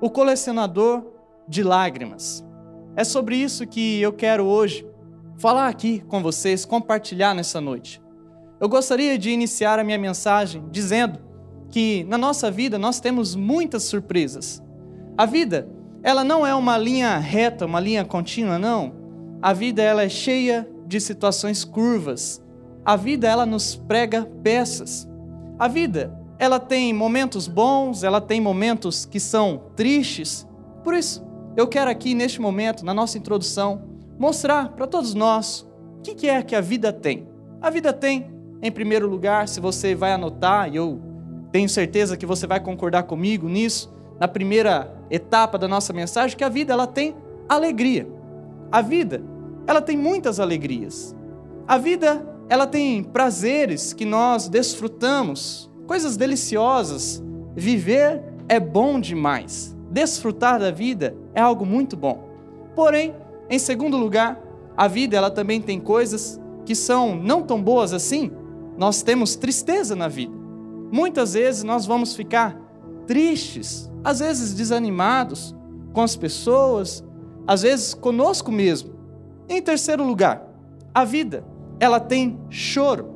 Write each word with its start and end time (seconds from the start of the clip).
o 0.00 0.10
colecionador 0.10 1.04
de 1.48 1.62
lágrimas. 1.62 2.44
É 2.96 3.04
sobre 3.04 3.36
isso 3.36 3.66
que 3.66 4.00
eu 4.00 4.12
quero 4.12 4.44
hoje 4.44 4.86
falar 5.36 5.68
aqui 5.68 6.00
com 6.08 6.22
vocês, 6.22 6.64
compartilhar 6.64 7.34
nessa 7.34 7.60
noite. 7.60 8.02
Eu 8.60 8.68
gostaria 8.68 9.16
de 9.16 9.30
iniciar 9.30 9.78
a 9.78 9.84
minha 9.84 9.98
mensagem 9.98 10.64
dizendo 10.70 11.20
que 11.70 12.04
na 12.04 12.18
nossa 12.18 12.50
vida 12.50 12.78
nós 12.78 12.98
temos 12.98 13.36
muitas 13.36 13.84
surpresas. 13.84 14.62
A 15.16 15.24
vida, 15.26 15.68
ela 16.02 16.24
não 16.24 16.46
é 16.46 16.54
uma 16.54 16.76
linha 16.76 17.16
reta, 17.18 17.66
uma 17.66 17.78
linha 17.78 18.04
contínua, 18.04 18.58
não. 18.58 18.92
A 19.40 19.52
vida 19.52 19.82
ela 19.82 20.02
é 20.02 20.08
cheia 20.08 20.68
de 20.86 21.00
situações 21.00 21.64
curvas. 21.64 22.42
A 22.84 22.96
vida 22.96 23.28
ela 23.28 23.46
nos 23.46 23.76
prega 23.76 24.28
peças. 24.42 25.08
A 25.58 25.68
vida, 25.68 26.17
ela 26.38 26.60
tem 26.60 26.92
momentos 26.92 27.48
bons, 27.48 28.04
ela 28.04 28.20
tem 28.20 28.40
momentos 28.40 29.04
que 29.04 29.18
são 29.18 29.62
tristes. 29.74 30.46
Por 30.84 30.94
isso, 30.94 31.26
eu 31.56 31.66
quero 31.66 31.90
aqui 31.90 32.14
neste 32.14 32.40
momento, 32.40 32.84
na 32.84 32.94
nossa 32.94 33.18
introdução, 33.18 33.82
mostrar 34.18 34.70
para 34.70 34.86
todos 34.86 35.14
nós 35.14 35.66
o 35.98 36.00
que 36.00 36.28
é 36.28 36.40
que 36.42 36.54
a 36.54 36.60
vida 36.60 36.92
tem. 36.92 37.26
A 37.60 37.70
vida 37.70 37.92
tem, 37.92 38.30
em 38.62 38.70
primeiro 38.70 39.08
lugar, 39.08 39.48
se 39.48 39.60
você 39.60 39.94
vai 39.94 40.12
anotar, 40.12 40.72
e 40.72 40.76
eu 40.76 41.00
tenho 41.50 41.68
certeza 41.68 42.16
que 42.16 42.24
você 42.24 42.46
vai 42.46 42.60
concordar 42.60 43.02
comigo 43.02 43.48
nisso, 43.48 43.92
na 44.20 44.28
primeira 44.28 44.94
etapa 45.10 45.58
da 45.58 45.66
nossa 45.66 45.92
mensagem, 45.92 46.36
que 46.36 46.44
a 46.44 46.48
vida 46.48 46.72
ela 46.72 46.86
tem 46.86 47.16
alegria. 47.48 48.08
A 48.70 48.80
vida, 48.80 49.22
ela 49.66 49.80
tem 49.80 49.96
muitas 49.96 50.38
alegrias. 50.38 51.16
A 51.66 51.78
vida, 51.78 52.24
ela 52.48 52.66
tem 52.66 53.02
prazeres 53.02 53.92
que 53.92 54.04
nós 54.04 54.48
desfrutamos, 54.48 55.68
coisas 55.88 56.16
deliciosas. 56.16 57.20
Viver 57.56 58.22
é 58.48 58.60
bom 58.60 59.00
demais 59.00 59.76
desfrutar 59.90 60.60
da 60.60 60.70
vida 60.70 61.16
é 61.34 61.40
algo 61.40 61.64
muito 61.64 61.96
bom. 61.96 62.28
Porém, 62.74 63.14
em 63.48 63.58
segundo 63.58 63.96
lugar, 63.96 64.40
a 64.76 64.86
vida 64.86 65.16
ela 65.16 65.30
também 65.30 65.60
tem 65.60 65.80
coisas 65.80 66.40
que 66.64 66.74
são 66.74 67.16
não 67.16 67.42
tão 67.42 67.62
boas 67.62 67.92
assim. 67.92 68.30
Nós 68.76 69.02
temos 69.02 69.34
tristeza 69.34 69.96
na 69.96 70.06
vida. 70.06 70.36
Muitas 70.92 71.34
vezes 71.34 71.64
nós 71.64 71.86
vamos 71.86 72.14
ficar 72.14 72.56
tristes, 73.06 73.90
às 74.04 74.20
vezes 74.20 74.54
desanimados 74.54 75.54
com 75.92 76.02
as 76.02 76.14
pessoas, 76.14 77.04
às 77.46 77.62
vezes 77.62 77.94
conosco 77.94 78.52
mesmo. 78.52 78.94
Em 79.48 79.60
terceiro 79.60 80.04
lugar, 80.04 80.46
a 80.94 81.04
vida, 81.04 81.44
ela 81.80 81.98
tem 81.98 82.38
choro. 82.50 83.14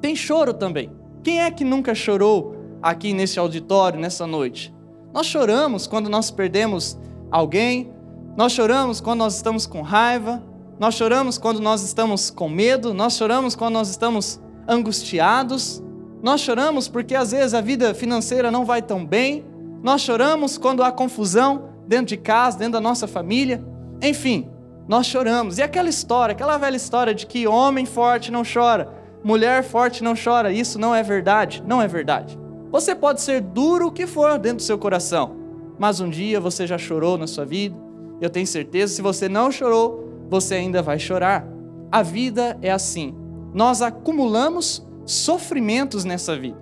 Tem 0.00 0.16
choro 0.16 0.54
também. 0.54 0.90
Quem 1.22 1.42
é 1.42 1.50
que 1.50 1.64
nunca 1.64 1.94
chorou 1.94 2.56
aqui 2.82 3.12
nesse 3.12 3.38
auditório 3.38 4.00
nessa 4.00 4.26
noite? 4.26 4.74
Nós 5.12 5.26
choramos 5.26 5.86
quando 5.86 6.08
nós 6.08 6.30
perdemos 6.30 6.98
alguém, 7.30 7.92
nós 8.36 8.52
choramos 8.52 9.00
quando 9.00 9.18
nós 9.18 9.36
estamos 9.36 9.66
com 9.66 9.82
raiva, 9.82 10.42
nós 10.78 10.94
choramos 10.94 11.36
quando 11.36 11.60
nós 11.60 11.82
estamos 11.82 12.30
com 12.30 12.48
medo, 12.48 12.94
nós 12.94 13.14
choramos 13.14 13.54
quando 13.54 13.74
nós 13.74 13.90
estamos 13.90 14.40
angustiados, 14.66 15.82
nós 16.22 16.40
choramos 16.40 16.88
porque 16.88 17.14
às 17.14 17.32
vezes 17.32 17.52
a 17.52 17.60
vida 17.60 17.92
financeira 17.92 18.50
não 18.50 18.64
vai 18.64 18.80
tão 18.80 19.04
bem, 19.04 19.44
nós 19.82 20.00
choramos 20.00 20.56
quando 20.56 20.82
há 20.82 20.90
confusão 20.90 21.68
dentro 21.86 22.06
de 22.06 22.16
casa, 22.16 22.56
dentro 22.56 22.74
da 22.74 22.80
nossa 22.80 23.06
família, 23.06 23.62
enfim, 24.00 24.48
nós 24.88 25.06
choramos. 25.06 25.58
E 25.58 25.62
aquela 25.62 25.88
história, 25.88 26.32
aquela 26.32 26.56
velha 26.56 26.76
história 26.76 27.14
de 27.14 27.26
que 27.26 27.46
homem 27.46 27.84
forte 27.84 28.30
não 28.30 28.42
chora, 28.42 28.99
mulher 29.22 29.62
forte 29.62 30.02
não 30.02 30.14
chora, 30.14 30.52
isso 30.52 30.78
não 30.78 30.94
é 30.94 31.02
verdade, 31.02 31.62
não 31.66 31.80
é 31.80 31.88
verdade. 31.88 32.38
Você 32.70 32.94
pode 32.94 33.20
ser 33.20 33.40
duro 33.40 33.88
o 33.88 33.92
que 33.92 34.06
for 34.06 34.38
dentro 34.38 34.58
do 34.58 34.62
seu 34.62 34.78
coração, 34.78 35.36
mas 35.78 36.00
um 36.00 36.08
dia 36.08 36.40
você 36.40 36.66
já 36.66 36.78
chorou 36.78 37.18
na 37.18 37.26
sua 37.26 37.44
vida. 37.44 37.76
Eu 38.20 38.30
tenho 38.30 38.46
certeza, 38.46 38.94
se 38.94 39.02
você 39.02 39.28
não 39.28 39.50
chorou, 39.50 40.08
você 40.28 40.54
ainda 40.54 40.82
vai 40.82 40.98
chorar. 40.98 41.46
A 41.90 42.02
vida 42.02 42.58
é 42.62 42.70
assim. 42.70 43.14
Nós 43.52 43.82
acumulamos 43.82 44.86
sofrimentos 45.04 46.04
nessa 46.04 46.36
vida. 46.36 46.58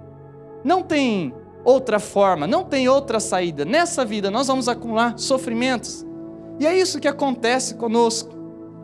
Não 0.64 0.82
tem 0.82 1.34
outra 1.64 1.98
forma, 1.98 2.46
não 2.46 2.64
tem 2.64 2.88
outra 2.88 3.20
saída. 3.20 3.64
Nessa 3.64 4.04
vida 4.04 4.30
nós 4.30 4.46
vamos 4.46 4.69
acumular 4.69 5.19
sofrimentos. 5.19 6.06
E 6.58 6.66
é 6.66 6.76
isso 6.76 6.98
que 6.98 7.08
acontece 7.08 7.75
conosco. 7.75 8.34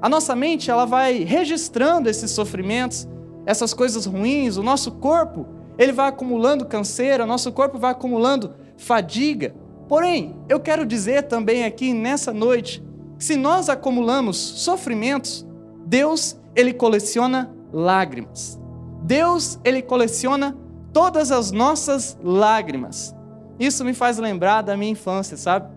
A 0.03 0.09
nossa 0.09 0.37
mente, 0.37 0.71
ela 0.71 0.85
vai 0.85 1.25
registrando 1.25 2.11
esses 2.11 2.31
sofrimentos, 2.31 3.09
essas 3.47 3.75
coisas 3.75 4.07
ruins, 4.07 4.57
o 4.57 4.63
nosso 4.63 4.93
corpo, 4.93 5.47
ele 5.77 5.93
vai 5.93 6.09
acumulando 6.09 6.67
canseira, 6.67 7.27
nosso 7.27 7.53
corpo 7.53 7.79
vai 7.79 7.91
acumulando 7.91 8.55
fadiga. 8.77 9.55
Porém, 9.89 10.37
eu 10.49 10.61
quero 10.61 10.87
dizer 10.87 11.25
também 11.25 11.65
aqui 11.65 11.93
nessa 11.93 12.33
noite, 12.33 12.83
se 13.19 13.37
nós 13.37 13.69
acumulamos 13.69 14.37
sofrimentos, 14.37 15.47
Deus, 15.87 16.37
ele 16.55 16.73
coleciona 16.73 17.51
lágrimas. 17.73 18.59
Deus, 19.03 19.59
ele 19.65 19.83
coleciona 19.83 20.57
todas 20.93 21.31
as 21.31 21.51
nossas 21.51 22.19
lágrimas. 22.23 23.15
Isso 23.59 23.85
me 23.85 23.93
faz 23.93 24.19
lembrar 24.19 24.63
da 24.63 24.77
minha 24.77 24.93
infância, 24.93 25.37
sabe? 25.37 25.69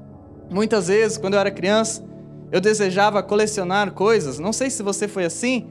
Muitas 0.50 0.88
vezes, 0.88 1.18
quando 1.18 1.34
eu 1.34 1.40
era 1.40 1.52
criança, 1.52 2.08
eu 2.52 2.62
desejava 2.62 3.22
colecionar 3.22 3.92
coisas. 3.92 4.40
Não 4.40 4.54
sei 4.54 4.70
se 4.70 4.82
você 4.82 5.08
foi 5.08 5.26
assim, 5.26 5.68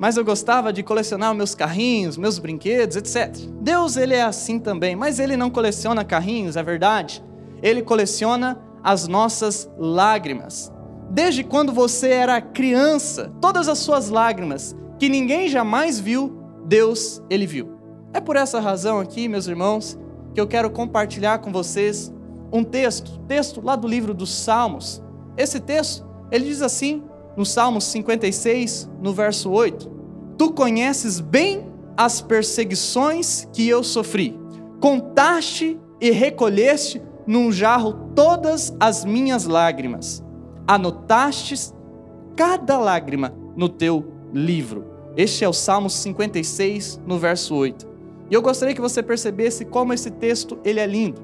mas 0.00 0.16
eu 0.16 0.24
gostava 0.24 0.72
de 0.72 0.82
colecionar 0.82 1.34
meus 1.34 1.54
carrinhos, 1.54 2.16
meus 2.16 2.38
brinquedos, 2.38 2.96
etc. 2.96 3.36
Deus, 3.60 3.98
ele 3.98 4.14
é 4.14 4.22
assim 4.22 4.58
também, 4.58 4.96
mas 4.96 5.20
ele 5.20 5.36
não 5.36 5.50
coleciona 5.50 6.02
carrinhos, 6.02 6.56
é 6.56 6.62
verdade. 6.62 7.22
Ele 7.62 7.82
coleciona 7.82 8.58
as 8.82 9.06
nossas 9.06 9.70
lágrimas. 9.76 10.72
Desde 11.10 11.44
quando 11.44 11.70
você 11.70 12.08
era 12.08 12.40
criança, 12.40 13.30
todas 13.42 13.68
as 13.68 13.76
suas 13.76 14.08
lágrimas 14.08 14.74
que 14.98 15.10
ninguém 15.10 15.48
jamais 15.48 16.00
viu, 16.00 16.34
Deus, 16.64 17.22
ele 17.28 17.46
viu. 17.46 17.76
É 18.14 18.22
por 18.22 18.36
essa 18.36 18.58
razão 18.58 19.00
aqui, 19.00 19.28
meus 19.28 19.46
irmãos, 19.46 19.98
que 20.32 20.40
eu 20.40 20.48
quero 20.48 20.70
compartilhar 20.70 21.40
com 21.40 21.52
vocês 21.52 22.10
um 22.50 22.64
texto, 22.64 23.20
texto 23.28 23.60
lá 23.62 23.76
do 23.76 23.86
livro 23.86 24.14
dos 24.14 24.34
Salmos. 24.34 25.02
Esse 25.36 25.60
texto, 25.60 26.08
ele 26.32 26.46
diz 26.46 26.62
assim: 26.62 27.04
no 27.36 27.44
Salmo 27.44 27.80
56, 27.80 28.90
no 29.00 29.12
verso 29.12 29.50
8: 29.50 29.90
Tu 30.36 30.52
conheces 30.52 31.20
bem 31.20 31.66
as 31.96 32.20
perseguições 32.20 33.46
que 33.52 33.68
eu 33.68 33.82
sofri, 33.82 34.38
contaste 34.80 35.78
e 36.00 36.10
recolheste 36.10 37.02
num 37.26 37.52
jarro 37.52 38.10
todas 38.14 38.74
as 38.80 39.04
minhas 39.04 39.44
lágrimas, 39.44 40.24
anotastes 40.66 41.74
cada 42.34 42.78
lágrima 42.78 43.34
no 43.54 43.68
teu 43.68 44.12
livro. 44.32 44.86
Este 45.16 45.44
é 45.44 45.48
o 45.48 45.52
Salmo 45.52 45.90
56, 45.90 47.00
no 47.06 47.18
verso 47.18 47.54
8. 47.54 47.86
E 48.30 48.34
eu 48.34 48.40
gostaria 48.40 48.74
que 48.74 48.80
você 48.80 49.02
percebesse 49.02 49.64
como 49.64 49.92
esse 49.92 50.10
texto 50.10 50.58
ele 50.64 50.80
é 50.80 50.86
lindo. 50.86 51.20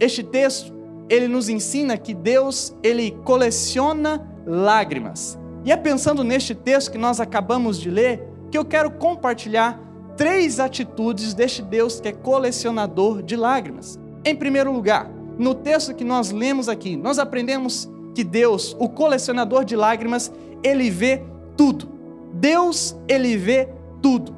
Este 0.00 0.22
texto, 0.22 0.72
ele 1.08 1.28
nos 1.28 1.48
ensina 1.48 1.96
que 1.96 2.14
Deus, 2.14 2.74
ele 2.82 3.12
coleciona 3.24 4.26
lágrimas. 4.48 5.38
E 5.64 5.70
é 5.70 5.76
pensando 5.76 6.24
neste 6.24 6.54
texto 6.54 6.90
que 6.90 6.98
nós 6.98 7.20
acabamos 7.20 7.78
de 7.78 7.90
ler 7.90 8.26
que 8.50 8.56
eu 8.56 8.64
quero 8.64 8.90
compartilhar 8.90 9.78
três 10.16 10.58
atitudes 10.58 11.34
deste 11.34 11.60
Deus 11.60 12.00
que 12.00 12.08
é 12.08 12.12
colecionador 12.12 13.22
de 13.22 13.36
lágrimas. 13.36 13.98
Em 14.24 14.34
primeiro 14.34 14.72
lugar, 14.72 15.10
no 15.38 15.54
texto 15.54 15.94
que 15.94 16.04
nós 16.04 16.30
lemos 16.30 16.68
aqui, 16.68 16.96
nós 16.96 17.18
aprendemos 17.18 17.88
que 18.14 18.24
Deus, 18.24 18.74
o 18.78 18.88
colecionador 18.88 19.64
de 19.64 19.76
lágrimas, 19.76 20.32
ele 20.64 20.90
vê 20.90 21.22
tudo. 21.56 21.88
Deus, 22.32 22.96
ele 23.06 23.36
vê 23.36 23.68
tudo. 24.02 24.34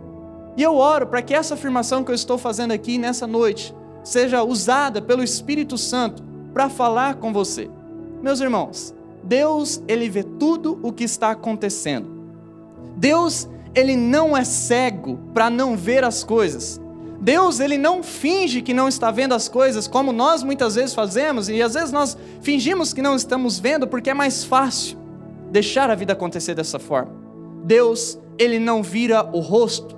E 0.57 0.63
eu 0.63 0.77
oro 0.77 1.07
para 1.07 1.23
que 1.23 1.33
essa 1.33 1.55
afirmação 1.55 2.03
que 2.05 2.11
eu 2.11 2.15
estou 2.15 2.37
fazendo 2.37 2.73
aqui 2.73 2.99
nessa 2.99 3.27
noite 3.27 3.75
seja 4.03 4.43
usada 4.43 5.01
pelo 5.01 5.23
Espírito 5.23 5.79
Santo 5.79 6.23
para 6.53 6.69
falar 6.69 7.15
com 7.15 7.33
você. 7.33 7.71
Meus 8.23 8.41
irmãos, 8.41 8.95
Deus, 9.23 9.83
ele 9.87 10.09
vê 10.09 10.23
tudo 10.23 10.79
o 10.83 10.93
que 10.93 11.05
está 11.05 11.31
acontecendo. 11.31 12.09
Deus, 12.97 13.49
ele 13.75 13.97
não 13.97 14.37
é 14.37 14.45
cego 14.45 15.19
para 15.33 15.49
não 15.49 15.77
ver 15.77 16.05
as 16.05 16.25
coisas. 16.25 16.81
Deus, 17.21 17.61
ele 17.61 17.77
não 17.77 18.03
finge 18.03 18.63
que 18.63 18.73
não 18.73 18.89
está 18.89 19.11
vendo 19.11 19.35
as 19.35 19.49
coisas 19.49 19.87
como 19.87 20.11
nós 20.11 20.43
muitas 20.43 20.75
vezes 20.75 20.95
fazemos 20.95 21.49
e 21.51 21.63
às 21.63 21.75
vezes 21.75 21.93
nós 21.93 22.17
fingimos 22.41 22.95
que 22.95 23.03
não 23.03 23.15
estamos 23.15 23.59
vendo 23.59 23.87
porque 23.87 24.11
é 24.11 24.15
mais 24.15 24.43
fácil 24.43 24.99
deixar 25.51 25.91
a 25.91 25.95
vida 25.95 26.15
acontecer 26.15 26.55
dessa 26.55 26.79
forma. 26.79 27.13
Deus, 27.63 28.19
ele 28.39 28.59
não 28.59 28.83
vira 28.83 29.29
o 29.33 29.41
rosto. 29.41 29.97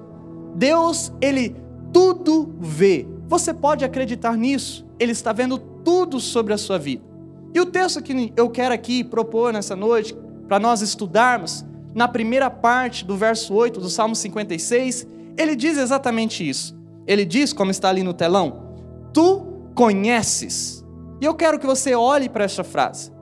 Deus, 0.57 1.13
ele 1.21 1.55
tudo 1.93 2.53
vê. 2.59 3.07
Você 3.29 3.55
pode 3.55 3.85
acreditar 3.85 4.37
nisso. 4.37 4.85
Ele 4.99 5.13
está 5.13 5.33
vendo 5.33 5.59
tudo 5.59 6.19
sobre 6.19 6.53
a 6.53 6.59
sua 6.59 6.79
vida. 6.79 7.12
E 7.55 7.61
o 7.61 7.67
texto 7.67 8.03
que 8.03 8.33
eu 8.37 8.49
quero 8.51 8.75
aqui 8.75 9.05
propor 9.05 9.53
nessa 9.53 9.77
noite, 9.77 10.15
para 10.49 10.59
nós 10.59 10.81
estudarmos, 10.81 11.65
na 11.95 12.09
primeira 12.09 12.49
parte 12.51 13.05
do 13.05 13.17
verso 13.17 13.55
8 13.55 13.79
do 13.79 13.91
Salmo 13.91 14.17
56, 14.17 15.07
ele 15.37 15.55
diz 15.55 15.77
exatamente 15.77 16.49
isso. 16.49 16.77
Ele 17.07 17.25
diz, 17.25 17.53
como 17.53 17.71
está 17.71 17.89
ali 17.89 18.03
no 18.03 18.15
telão: 18.15 18.63
Tu 19.13 19.47
conheces. 19.75 20.85
E 21.21 21.25
eu 21.25 21.35
quero 21.35 21.59
que 21.59 21.67
você 21.67 21.95
olhe 21.95 22.29
para 22.29 22.45
esta 22.45 22.65
frase. 22.65 23.13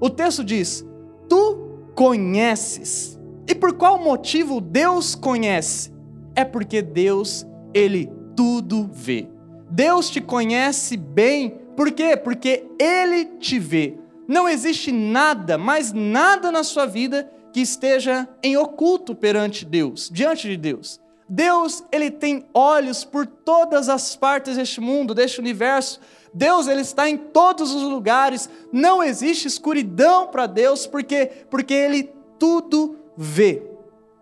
O 0.00 0.08
texto 0.08 0.44
diz: 0.44 0.84
Tu 1.28 1.58
conheces. 1.94 3.18
E 3.48 3.54
por 3.54 3.74
qual 3.74 3.98
motivo 3.98 4.60
Deus 4.60 5.14
conhece? 5.14 5.92
É 6.34 6.44
porque 6.44 6.80
Deus, 6.80 7.46
ele 7.74 8.10
tudo 8.36 8.88
vê. 8.92 9.28
Deus 9.70 10.10
te 10.10 10.20
conhece 10.20 10.96
bem, 10.96 11.61
por 11.76 11.90
quê? 11.90 12.16
Porque 12.16 12.64
ele 12.78 13.24
te 13.24 13.58
vê. 13.58 13.98
Não 14.28 14.48
existe 14.48 14.92
nada, 14.92 15.58
mais 15.58 15.92
nada 15.92 16.50
na 16.50 16.62
sua 16.62 16.86
vida 16.86 17.30
que 17.52 17.60
esteja 17.60 18.28
em 18.42 18.56
oculto 18.56 19.14
perante 19.14 19.64
Deus, 19.64 20.08
diante 20.10 20.48
de 20.48 20.56
Deus. 20.56 21.00
Deus, 21.28 21.84
ele 21.90 22.10
tem 22.10 22.46
olhos 22.52 23.04
por 23.04 23.26
todas 23.26 23.88
as 23.88 24.16
partes 24.16 24.56
deste 24.56 24.80
mundo, 24.80 25.14
deste 25.14 25.40
universo. 25.40 26.00
Deus, 26.32 26.66
ele 26.66 26.80
está 26.80 27.08
em 27.08 27.16
todos 27.16 27.74
os 27.74 27.82
lugares. 27.82 28.48
Não 28.72 29.02
existe 29.02 29.48
escuridão 29.48 30.26
para 30.26 30.46
Deus, 30.46 30.86
porque 30.86 31.26
porque 31.48 31.74
ele 31.74 32.10
tudo 32.38 32.96
vê. 33.16 33.62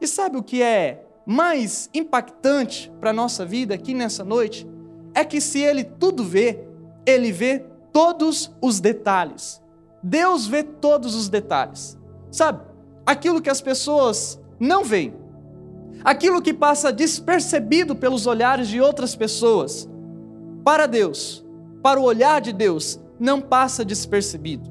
E 0.00 0.06
sabe 0.06 0.36
o 0.36 0.42
que 0.42 0.62
é 0.62 1.04
mais 1.26 1.88
impactante 1.92 2.90
para 3.00 3.10
a 3.10 3.14
nossa 3.14 3.44
vida 3.44 3.74
aqui 3.74 3.94
nessa 3.94 4.24
noite? 4.24 4.66
É 5.14 5.24
que 5.24 5.40
se 5.40 5.60
ele 5.60 5.84
tudo 5.84 6.24
vê, 6.24 6.64
ele 7.06 7.32
vê 7.32 7.64
todos 7.92 8.50
os 8.60 8.80
detalhes. 8.80 9.60
Deus 10.02 10.46
vê 10.46 10.62
todos 10.62 11.14
os 11.14 11.28
detalhes. 11.28 11.98
Sabe? 12.30 12.62
Aquilo 13.04 13.40
que 13.40 13.50
as 13.50 13.60
pessoas 13.60 14.40
não 14.58 14.84
veem. 14.84 15.14
Aquilo 16.04 16.40
que 16.40 16.54
passa 16.54 16.92
despercebido 16.92 17.94
pelos 17.94 18.26
olhares 18.26 18.68
de 18.68 18.80
outras 18.80 19.14
pessoas. 19.14 19.88
Para 20.64 20.86
Deus, 20.86 21.44
para 21.82 22.00
o 22.00 22.04
olhar 22.04 22.40
de 22.40 22.52
Deus, 22.52 23.00
não 23.18 23.40
passa 23.40 23.84
despercebido. 23.84 24.70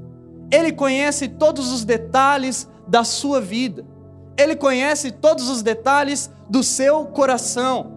Ele 0.52 0.72
conhece 0.72 1.28
todos 1.28 1.72
os 1.72 1.86
detalhes 1.86 2.68
da 2.88 3.04
sua 3.04 3.40
vida. 3.40 3.86
Ele 4.38 4.56
conhece 4.56 5.12
todos 5.12 5.50
os 5.50 5.62
detalhes 5.62 6.32
do 6.50 6.64
seu 6.64 7.06
coração. 7.06 7.92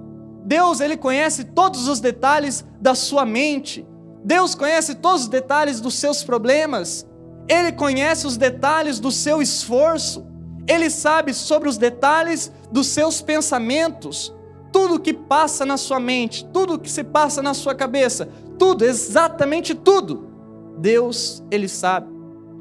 Deus, 0.44 0.80
ele 0.80 0.96
conhece 0.96 1.44
todos 1.44 1.88
os 1.88 2.00
detalhes 2.00 2.64
da 2.80 2.94
sua 2.94 3.24
mente. 3.24 3.86
Deus 4.24 4.54
conhece 4.54 4.94
todos 4.94 5.22
os 5.22 5.28
detalhes 5.28 5.80
dos 5.80 5.94
seus 5.94 6.22
problemas. 6.22 7.06
Ele 7.48 7.72
conhece 7.72 8.26
os 8.26 8.36
detalhes 8.36 9.00
do 9.00 9.10
seu 9.10 9.42
esforço. 9.42 10.24
Ele 10.66 10.88
sabe 10.88 11.34
sobre 11.34 11.68
os 11.68 11.76
detalhes 11.76 12.52
dos 12.70 12.86
seus 12.86 13.20
pensamentos. 13.20 14.32
Tudo 14.70 15.00
que 15.00 15.12
passa 15.12 15.66
na 15.66 15.76
sua 15.76 16.00
mente, 16.00 16.46
tudo 16.52 16.78
que 16.78 16.90
se 16.90 17.04
passa 17.04 17.42
na 17.42 17.52
sua 17.52 17.74
cabeça, 17.74 18.28
tudo, 18.58 18.84
exatamente 18.84 19.74
tudo. 19.74 20.30
Deus, 20.78 21.42
ele 21.50 21.68
sabe. 21.68 22.10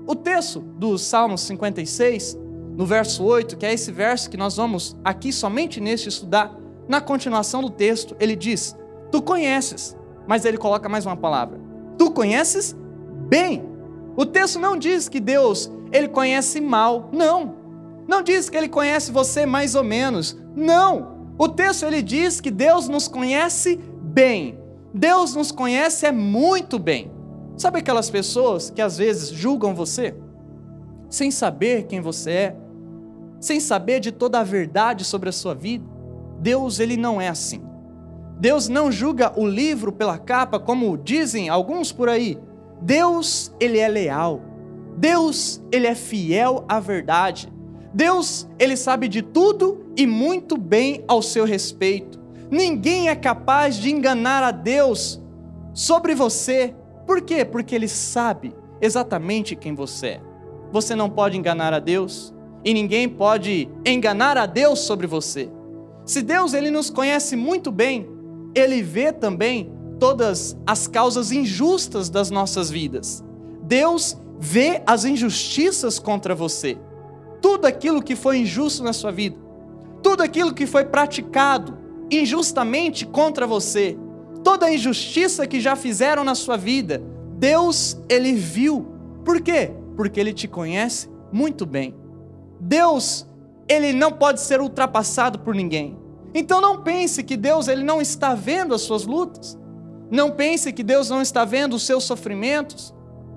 O 0.08 0.16
texto 0.16 0.60
do 0.60 0.98
Salmo 0.98 1.38
56, 1.38 2.38
no 2.76 2.86
verso 2.86 3.24
8, 3.24 3.56
que 3.56 3.66
é 3.66 3.74
esse 3.74 3.92
verso 3.92 4.30
que 4.30 4.36
nós 4.36 4.58
vamos 4.58 4.98
aqui 5.04 5.32
somente 5.32 5.80
neste 5.80 6.10
estudar, 6.10 6.54
na 6.88 7.00
continuação 7.00 7.62
do 7.62 7.70
texto, 7.70 8.16
ele 8.20 8.36
diz: 8.36 8.76
Tu 9.12 9.22
conheces, 9.22 9.96
mas 10.28 10.46
ele 10.46 10.58
coloca 10.58 10.90
mais 10.90 11.06
uma 11.06 11.18
palavra. 11.18 11.60
Tu 11.98 12.12
conheces 12.12 12.76
bem. 13.28 13.64
O 14.16 14.26
texto 14.26 14.60
não 14.60 14.78
diz 14.78 15.08
que 15.08 15.20
Deus, 15.20 15.72
ele 15.92 16.08
conhece 16.08 16.60
mal. 16.60 17.10
Não. 17.12 17.56
Não 18.08 18.22
diz 18.22 18.50
que 18.50 18.58
ele 18.58 18.68
conhece 18.68 19.12
você 19.12 19.46
mais 19.46 19.76
ou 19.76 19.84
menos. 19.84 20.38
Não. 20.56 21.34
O 21.38 21.48
texto 21.48 21.84
ele 21.84 22.02
diz 22.02 22.42
que 22.42 22.52
Deus 22.52 22.88
nos 22.88 23.08
conhece 23.08 23.80
bem. 24.02 24.60
Deus 24.94 25.34
nos 25.34 25.52
conhece 25.52 26.06
é 26.06 26.12
muito 26.12 26.78
bem. 26.78 27.12
Sabe 27.58 27.80
aquelas 27.80 28.10
pessoas 28.10 28.70
que 28.70 28.82
às 28.82 28.98
vezes 28.98 29.30
julgam 29.30 29.74
você 29.74 30.16
sem 31.10 31.30
saber 31.30 31.88
quem 31.88 32.02
você 32.02 32.32
é, 32.32 32.56
sem 33.40 33.60
saber 33.60 34.00
de 34.00 34.12
toda 34.12 34.40
a 34.40 34.44
verdade 34.44 35.04
sobre 35.06 35.30
a 35.30 35.32
sua 35.32 35.54
vida? 35.54 35.86
Deus 36.40 36.80
ele 36.80 36.98
não 36.98 37.22
é 37.22 37.28
assim. 37.28 37.62
Deus 38.42 38.68
não 38.68 38.92
julga 38.92 39.40
o 39.40 39.46
livro 39.46 39.92
pela 39.92 40.18
capa, 40.18 40.60
como 40.60 40.98
dizem 40.98 41.48
alguns 41.48 41.92
por 41.92 42.10
aí. 42.10 42.40
Deus, 42.82 43.54
ele 43.60 43.78
é 43.78 43.88
leal. 43.88 44.42
Deus, 44.98 45.62
ele 45.72 45.86
é 45.86 45.94
fiel 45.94 46.66
à 46.68 46.80
verdade. 46.80 47.54
Deus, 47.94 48.50
ele 48.58 48.76
sabe 48.76 49.08
de 49.08 49.22
tudo 49.22 49.86
e 49.96 50.08
muito 50.08 50.58
bem 50.58 51.04
ao 51.08 51.22
seu 51.22 51.46
respeito. 51.46 52.20
Ninguém 52.50 53.10
é 53.10 53.16
capaz 53.16 53.76
de 53.76 53.92
enganar 53.92 54.42
a 54.42 54.50
Deus 54.50 55.22
sobre 55.72 56.16
você. 56.16 56.74
Por 57.06 57.22
quê? 57.22 57.46
Porque 57.46 57.76
ele 57.76 57.88
sabe 57.88 58.56
exatamente 58.82 59.56
quem 59.56 59.76
você 59.76 60.08
é. 60.08 60.22
Você 60.72 60.96
não 60.96 61.12
pode 61.12 61.38
enganar 61.38 61.76
a 61.76 61.80
Deus 61.80 62.34
e 62.66 62.74
ninguém 62.74 63.08
pode 63.08 63.70
enganar 63.86 64.36
a 64.36 64.48
Deus 64.48 64.80
sobre 64.80 65.06
você. 65.06 65.48
Se 66.04 66.24
Deus 66.24 66.56
ele 66.56 66.72
nos 66.72 66.90
conhece 66.90 67.36
muito 67.36 67.72
bem, 67.72 68.20
ele 68.54 68.82
vê 68.82 69.12
também 69.12 69.72
todas 70.00 70.58
as 70.66 70.88
causas 70.88 71.32
injustas 71.32 72.10
das 72.10 72.30
nossas 72.30 72.70
vidas. 72.70 73.24
Deus 73.64 74.18
vê 74.40 74.82
as 74.86 75.06
injustiças 75.06 76.00
contra 76.00 76.34
você. 76.34 76.78
Tudo 77.42 77.66
aquilo 77.66 78.02
que 78.02 78.16
foi 78.16 78.40
injusto 78.40 78.84
na 78.84 78.94
sua 78.94 79.12
vida, 79.12 79.38
tudo 80.02 80.22
aquilo 80.22 80.54
que 80.54 80.66
foi 80.66 80.86
praticado 80.86 81.78
injustamente 82.10 83.06
contra 83.06 83.48
você, 83.48 83.98
toda 84.44 84.66
a 84.66 84.74
injustiça 84.74 85.48
que 85.48 85.60
já 85.60 85.76
fizeram 85.76 86.24
na 86.24 86.36
sua 86.36 86.58
vida, 86.58 87.02
Deus 87.38 87.98
ele 88.10 88.34
viu. 88.34 88.88
Por 89.24 89.42
quê? 89.42 89.72
Porque 89.96 90.20
ele 90.20 90.34
te 90.34 90.48
conhece 90.48 91.10
muito 91.32 91.66
bem. 91.66 91.96
Deus 92.60 93.28
ele 93.68 93.94
não 93.94 94.12
pode 94.12 94.42
ser 94.42 94.60
ultrapassado 94.60 95.40
por 95.40 95.56
ninguém. 95.56 96.01
Então 96.34 96.62
não 96.62 96.82
pense 96.82 97.24
que 97.24 97.36
Deus 97.36 97.68
ele 97.68 97.84
não 97.84 98.02
está 98.02 98.34
vendo 98.34 98.74
as 98.74 98.82
suas 98.82 99.06
lutas. 99.06 99.58
Não 100.10 100.32
pense 100.32 100.72
que 100.74 100.84
Deus 100.84 101.10
não 101.10 101.22
está 101.22 101.46
vendo 101.46 101.76
os 101.76 101.84
seus 101.84 102.04
sofrimentos. 102.04 102.94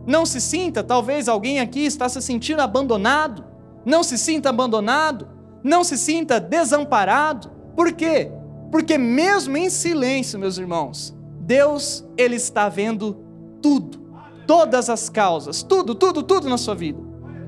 Não 0.06 0.26
se 0.26 0.41
sinta, 0.41 0.82
talvez 0.82 1.29
alguém 1.29 1.61
aqui 1.61 1.85
está 1.87 2.08
se 2.08 2.20
sentindo 2.20 2.61
abandonado. 2.61 3.44
Não 3.85 4.02
se 4.02 4.19
sinta 4.19 4.50
abandonado. 4.50 5.29
Não 5.62 5.82
se 5.82 5.96
sinta 5.96 6.38
desamparado. 6.38 7.51
Por 7.74 7.93
quê? 7.93 8.31
Porque 8.70 8.98
mesmo 8.98 9.56
em 9.56 9.70
silêncio, 9.70 10.39
meus 10.39 10.58
irmãos, 10.58 11.17
Deus 11.41 12.05
ele 12.17 12.36
está 12.36 12.69
vendo 12.69 13.24
tudo, 13.63 14.01
todas 14.46 14.91
as 14.91 15.08
causas, 15.08 15.63
tudo, 15.63 15.94
tudo, 15.94 16.22
tudo 16.22 16.48
na 16.48 16.58
sua 16.58 16.74
vida. 16.74 17.01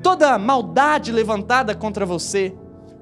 Toda 0.02 0.38
maldade 0.38 1.10
levantada 1.10 1.74
contra 1.74 2.06
você, 2.06 2.56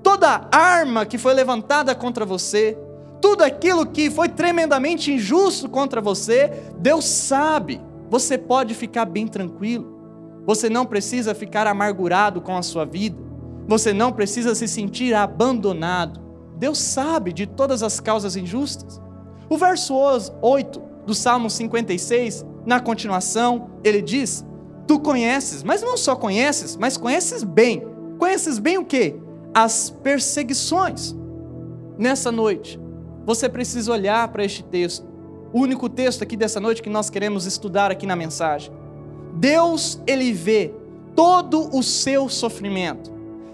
toda 0.04 0.46
arma 0.52 1.06
que 1.06 1.16
foi 1.16 1.32
levantada 1.32 1.94
contra 1.94 2.26
você, 2.26 2.78
tudo 3.22 3.42
aquilo 3.42 3.86
que 3.86 4.10
foi 4.10 4.28
tremendamente 4.28 5.10
injusto 5.10 5.66
contra 5.68 6.00
você, 6.00 6.52
Deus 6.78 7.06
sabe. 7.06 7.80
Você 8.10 8.36
pode 8.36 8.74
ficar 8.74 9.06
bem 9.06 9.26
tranquilo. 9.26 9.94
Você 10.46 10.68
não 10.68 10.84
precisa 10.84 11.34
ficar 11.34 11.66
amargurado 11.66 12.42
com 12.42 12.54
a 12.54 12.62
sua 12.62 12.84
vida. 12.84 13.16
Você 13.66 13.94
não 13.94 14.12
precisa 14.12 14.54
se 14.54 14.68
sentir 14.68 15.14
abandonado. 15.14 16.20
Deus 16.58 16.78
sabe 16.78 17.32
de 17.32 17.46
todas 17.46 17.82
as 17.82 17.98
causas 17.98 18.36
injustas. 18.36 19.00
O 19.48 19.56
verso 19.56 19.94
8 19.94 20.82
do 21.06 21.14
Salmo 21.14 21.48
56, 21.48 22.44
na 22.66 22.78
continuação, 22.78 23.70
ele 23.82 24.02
diz: 24.02 24.44
Tu 24.86 25.00
conheces, 25.00 25.62
mas 25.62 25.80
não 25.80 25.96
só 25.96 26.14
conheces, 26.14 26.76
mas 26.76 26.98
conheces 26.98 27.42
bem. 27.42 27.82
Conheces 28.18 28.58
bem 28.58 28.76
o 28.76 28.84
que? 28.84 29.23
As 29.54 29.88
perseguições. 29.88 31.14
Nessa 31.96 32.32
noite, 32.32 32.80
você 33.24 33.48
precisa 33.48 33.92
olhar 33.92 34.26
para 34.28 34.44
este 34.44 34.62
texto, 34.64 35.06
o 35.52 35.60
único 35.60 35.88
texto 35.88 36.22
aqui 36.22 36.36
dessa 36.36 36.58
noite 36.58 36.82
que 36.82 36.90
nós 36.90 37.08
queremos 37.08 37.46
estudar 37.46 37.90
aqui 37.90 38.06
na 38.06 38.16
mensagem. 38.16 38.72
Deus, 39.34 40.00
ele 40.06 40.32
vê 40.32 40.74
todo 41.14 41.70
o 41.76 41.82
seu 41.82 42.28
sofrimento. 42.28 43.12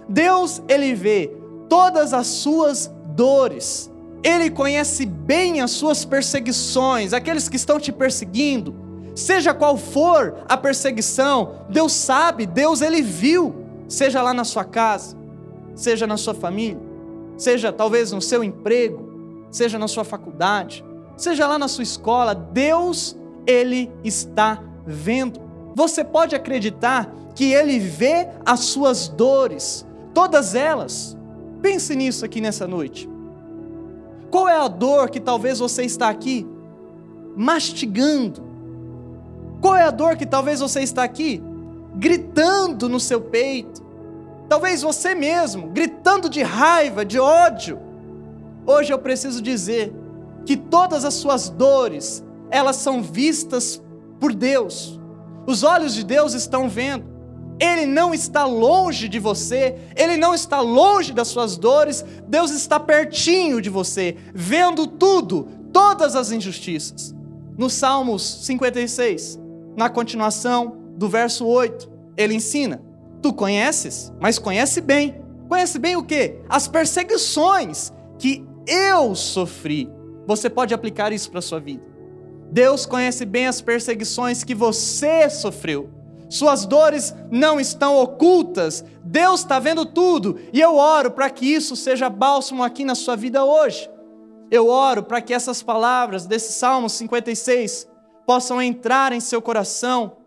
Deus, 0.08 0.62
ele 0.66 0.94
vê 0.94 1.30
todas 1.68 2.14
as 2.14 2.26
suas 2.26 2.90
dores. 3.14 3.90
Ele 4.22 4.50
conhece 4.50 5.04
bem 5.06 5.60
as 5.60 5.70
suas 5.70 6.04
perseguições, 6.04 7.12
aqueles 7.12 7.48
que 7.48 7.56
estão 7.56 7.78
te 7.78 7.92
perseguindo. 7.92 8.74
Seja 9.14 9.52
qual 9.52 9.76
for 9.76 10.44
a 10.48 10.56
perseguição, 10.56 11.66
Deus 11.68 11.92
sabe, 11.92 12.46
Deus 12.46 12.80
ele 12.80 13.02
viu, 13.02 13.54
seja 13.88 14.22
lá 14.22 14.32
na 14.32 14.44
sua 14.44 14.64
casa, 14.64 15.16
seja 15.74 16.06
na 16.06 16.16
sua 16.16 16.34
família, 16.34 16.80
seja 17.36 17.72
talvez 17.72 18.12
no 18.12 18.20
seu 18.20 18.44
emprego, 18.44 19.46
seja 19.50 19.78
na 19.78 19.88
sua 19.88 20.04
faculdade, 20.04 20.84
seja 21.16 21.46
lá 21.46 21.58
na 21.58 21.68
sua 21.68 21.82
escola, 21.82 22.34
Deus, 22.34 23.16
Ele 23.46 23.90
está 24.04 24.62
vendo. 24.86 25.40
Você 25.74 26.04
pode 26.04 26.34
acreditar 26.34 27.12
que 27.34 27.52
Ele 27.52 27.78
vê 27.78 28.28
as 28.44 28.60
suas 28.60 29.08
dores, 29.08 29.86
todas 30.12 30.54
elas. 30.54 31.16
Pense 31.62 31.94
nisso 31.94 32.24
aqui 32.24 32.40
nessa 32.40 32.66
noite. 32.66 33.08
Qual 34.30 34.48
é 34.48 34.56
a 34.56 34.68
dor 34.68 35.10
que 35.10 35.20
talvez 35.20 35.58
você 35.58 35.82
está 35.84 36.08
aqui 36.08 36.46
mastigando, 37.36 38.50
Qual 39.60 39.76
é 39.76 39.82
a 39.82 39.90
dor 39.90 40.16
que 40.16 40.24
talvez 40.24 40.60
você 40.60 40.80
está 40.80 41.04
aqui 41.04 41.42
gritando 41.94 42.88
no 42.88 42.98
seu 42.98 43.20
peito? 43.20 43.82
Talvez 44.50 44.82
você 44.82 45.14
mesmo 45.14 45.68
gritando 45.68 46.28
de 46.28 46.42
raiva, 46.42 47.04
de 47.04 47.20
ódio. 47.20 47.78
Hoje 48.66 48.92
eu 48.92 48.98
preciso 48.98 49.40
dizer 49.40 49.94
que 50.44 50.56
todas 50.56 51.04
as 51.04 51.14
suas 51.14 51.48
dores, 51.48 52.24
elas 52.50 52.74
são 52.74 53.00
vistas 53.00 53.80
por 54.18 54.34
Deus. 54.34 54.98
Os 55.46 55.62
olhos 55.62 55.94
de 55.94 56.04
Deus 56.04 56.34
estão 56.34 56.68
vendo. 56.68 57.04
Ele 57.60 57.86
não 57.86 58.12
está 58.12 58.44
longe 58.44 59.08
de 59.08 59.20
você, 59.20 59.76
ele 59.94 60.16
não 60.16 60.34
está 60.34 60.60
longe 60.60 61.12
das 61.12 61.28
suas 61.28 61.56
dores, 61.56 62.04
Deus 62.26 62.50
está 62.50 62.80
pertinho 62.80 63.60
de 63.60 63.70
você, 63.70 64.16
vendo 64.34 64.84
tudo, 64.84 65.46
todas 65.72 66.16
as 66.16 66.32
injustiças. 66.32 67.14
No 67.56 67.70
Salmos 67.70 68.44
56, 68.46 69.38
na 69.76 69.88
continuação 69.88 70.76
do 70.96 71.08
verso 71.08 71.46
8, 71.46 71.88
ele 72.16 72.34
ensina: 72.34 72.89
Tu 73.22 73.32
conheces, 73.32 74.12
mas 74.20 74.38
conhece 74.38 74.80
bem. 74.80 75.20
Conhece 75.48 75.78
bem 75.78 75.96
o 75.96 76.02
que? 76.02 76.40
As 76.48 76.68
perseguições 76.68 77.92
que 78.18 78.46
eu 78.66 79.14
sofri. 79.14 79.90
Você 80.26 80.48
pode 80.48 80.72
aplicar 80.72 81.12
isso 81.12 81.30
para 81.30 81.40
a 81.40 81.42
sua 81.42 81.60
vida. 81.60 81.82
Deus 82.52 82.86
conhece 82.86 83.24
bem 83.24 83.46
as 83.46 83.60
perseguições 83.60 84.44
que 84.44 84.54
você 84.54 85.28
sofreu 85.28 85.90
suas 86.30 86.64
dores 86.64 87.12
não 87.28 87.58
estão 87.58 87.96
ocultas, 87.96 88.84
Deus 89.02 89.40
está 89.40 89.58
vendo 89.58 89.84
tudo, 89.84 90.38
e 90.52 90.60
eu 90.60 90.76
oro 90.76 91.10
para 91.10 91.28
que 91.28 91.44
isso 91.44 91.74
seja 91.74 92.08
bálsamo 92.08 92.62
aqui 92.62 92.84
na 92.84 92.94
sua 92.94 93.16
vida 93.16 93.44
hoje. 93.44 93.90
Eu 94.48 94.68
oro 94.68 95.02
para 95.02 95.20
que 95.20 95.34
essas 95.34 95.60
palavras 95.60 96.26
desse 96.26 96.52
Salmo 96.52 96.88
56 96.88 97.88
possam 98.24 98.62
entrar 98.62 99.12
em 99.12 99.18
seu 99.18 99.42
coração 99.42 100.18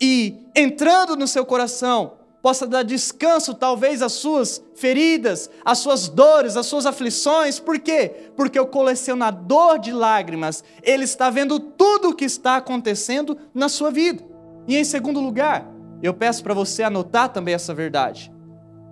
e, 0.00 0.46
entrando 0.54 1.16
no 1.16 1.26
seu 1.26 1.44
coração, 1.44 2.12
possa 2.42 2.66
dar 2.66 2.82
descanso, 2.82 3.54
talvez, 3.54 4.02
às 4.02 4.12
suas 4.12 4.62
feridas, 4.74 5.50
às 5.64 5.78
suas 5.78 6.08
dores, 6.08 6.56
às 6.56 6.66
suas 6.66 6.86
aflições. 6.86 7.60
Por 7.60 7.78
quê? 7.78 8.30
Porque 8.36 8.58
o 8.58 8.66
colecionador 8.66 9.78
de 9.78 9.92
lágrimas, 9.92 10.64
ele 10.82 11.04
está 11.04 11.28
vendo 11.28 11.60
tudo 11.60 12.10
o 12.10 12.14
que 12.14 12.24
está 12.24 12.56
acontecendo 12.56 13.36
na 13.54 13.68
sua 13.68 13.90
vida. 13.90 14.24
E 14.66 14.76
em 14.76 14.84
segundo 14.84 15.20
lugar, 15.20 15.68
eu 16.02 16.14
peço 16.14 16.42
para 16.42 16.54
você 16.54 16.82
anotar 16.82 17.28
também 17.28 17.54
essa 17.54 17.74
verdade. 17.74 18.32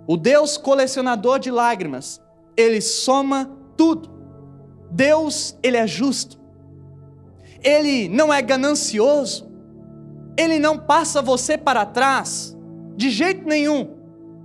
O 0.07 0.15
Deus 0.15 0.57
colecionador 0.57 1.39
de 1.39 1.49
lágrimas, 1.49 2.21
ele 2.55 2.81
soma 2.81 3.49
tudo. 3.75 4.09
Deus, 4.91 5.57
ele 5.63 5.77
é 5.77 5.87
justo. 5.87 6.39
Ele 7.63 8.07
não 8.09 8.33
é 8.33 8.41
ganancioso. 8.41 9.49
Ele 10.37 10.59
não 10.59 10.77
passa 10.77 11.21
você 11.21 11.57
para 11.57 11.85
trás 11.85 12.57
de 12.99 13.09
jeito 13.09 13.47
nenhum. 13.47 13.95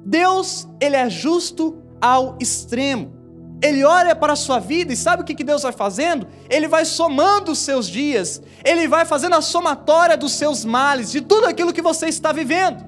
Deus, 0.06 0.68
ele 0.80 0.94
é 0.94 1.10
justo 1.10 1.76
ao 2.00 2.38
extremo. 2.40 3.12
Ele 3.60 3.82
olha 3.82 4.14
para 4.14 4.34
a 4.34 4.36
sua 4.36 4.60
vida 4.60 4.92
e 4.92 4.96
sabe 4.96 5.22
o 5.22 5.24
que 5.24 5.42
Deus 5.42 5.62
vai 5.62 5.72
fazendo? 5.72 6.28
Ele 6.48 6.68
vai 6.68 6.84
somando 6.84 7.50
os 7.50 7.58
seus 7.58 7.88
dias, 7.88 8.40
ele 8.64 8.86
vai 8.86 9.04
fazendo 9.04 9.34
a 9.34 9.42
somatória 9.42 10.16
dos 10.16 10.32
seus 10.32 10.64
males, 10.64 11.10
de 11.10 11.20
tudo 11.20 11.46
aquilo 11.46 11.72
que 11.72 11.82
você 11.82 12.06
está 12.06 12.30
vivendo. 12.30 12.84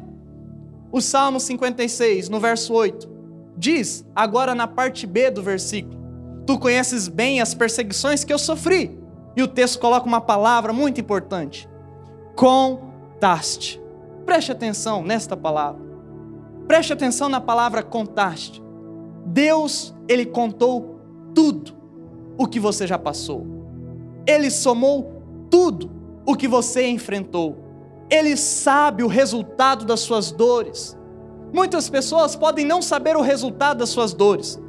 O 0.92 1.00
Salmo 1.00 1.40
56, 1.40 2.28
no 2.28 2.38
verso 2.38 2.72
8, 2.72 3.08
diz, 3.58 4.06
agora 4.14 4.54
na 4.54 4.68
parte 4.68 5.04
B 5.04 5.32
do 5.32 5.42
versículo: 5.42 5.98
Tu 6.46 6.56
conheces 6.60 7.08
bem 7.08 7.40
as 7.40 7.54
perseguições 7.54 8.22
que 8.22 8.32
eu 8.32 8.38
sofri. 8.38 8.96
E 9.34 9.42
o 9.42 9.48
texto 9.48 9.80
coloca 9.80 10.06
uma 10.06 10.20
palavra 10.20 10.72
muito 10.72 11.00
importante: 11.00 11.68
contaste. 12.36 13.84
Preste 14.26 14.50
atenção 14.50 15.02
nesta 15.02 15.36
palavra. 15.36 15.80
Preste 16.66 16.92
atenção 16.92 17.28
na 17.28 17.40
palavra 17.40 17.82
contaste. 17.82 18.60
Deus, 19.24 19.94
ele 20.08 20.26
contou 20.26 21.00
tudo 21.32 21.72
o 22.36 22.46
que 22.46 22.58
você 22.58 22.86
já 22.86 22.98
passou. 22.98 23.46
Ele 24.26 24.50
somou 24.50 25.22
tudo 25.48 25.90
o 26.26 26.34
que 26.34 26.48
você 26.48 26.88
enfrentou. 26.88 27.56
Ele 28.10 28.36
sabe 28.36 29.04
o 29.04 29.08
resultado 29.08 29.84
das 29.84 30.00
suas 30.00 30.32
dores. 30.32 30.98
Muitas 31.52 31.88
pessoas 31.88 32.34
podem 32.34 32.66
não 32.66 32.82
saber 32.82 33.16
o 33.16 33.22
resultado 33.22 33.78
das 33.78 33.90
suas 33.90 34.12
dores. 34.12 34.60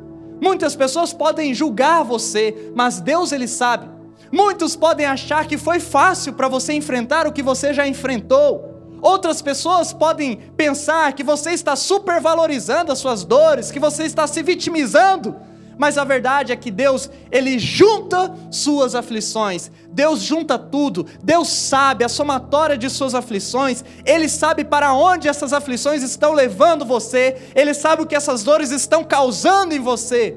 Muitas 0.42 0.76
pessoas 0.76 1.14
podem 1.14 1.54
julgar 1.54 2.04
você, 2.04 2.72
mas 2.76 3.02
Deus 3.02 3.32
ele 3.32 3.48
sabe. 3.48 3.90
Muitos 4.32 4.76
podem 4.76 5.06
achar 5.06 5.48
que 5.48 5.58
foi 5.58 5.80
fácil 5.80 6.34
para 6.34 6.48
você 6.48 6.74
enfrentar 6.74 7.26
o 7.26 7.32
que 7.32 7.42
você 7.42 7.74
já 7.74 7.88
enfrentou. 7.88 8.77
Outras 9.02 9.42
pessoas 9.42 9.94
podem 9.94 10.38
pensar 10.56 11.14
que 11.14 11.24
você 11.24 11.52
está 11.52 11.76
supervalorizando 11.76 12.92
as 12.92 13.00
suas 13.00 13.24
dores, 13.24 13.72
que 13.72 13.80
você 13.80 14.04
está 14.04 14.26
se 14.28 14.42
vitimizando, 14.42 15.36
mas 15.78 15.98
a 15.98 16.04
verdade 16.04 16.52
é 16.52 16.56
que 16.56 16.72
Deus, 16.72 17.10
ele 17.32 17.60
junta 17.60 18.34
suas 18.50 18.96
aflições. 18.96 19.72
Deus 19.92 20.22
junta 20.22 20.58
tudo. 20.58 21.06
Deus 21.24 21.50
sabe 21.50 22.04
a 22.04 22.10
somatória 22.10 22.76
de 22.76 22.90
suas 22.90 23.14
aflições. 23.14 23.86
Ele 24.04 24.28
sabe 24.28 24.66
para 24.66 24.94
onde 24.94 25.28
essas 25.28 25.54
aflições 25.54 26.02
estão 26.02 26.34
levando 26.34 26.84
você. 26.84 27.38
Ele 27.54 27.76
sabe 27.76 28.02
o 28.02 28.08
que 28.08 28.16
essas 28.16 28.44
dores 28.44 28.72
estão 28.72 29.04
causando 29.04 29.74
em 29.74 29.80
você. 29.80 30.36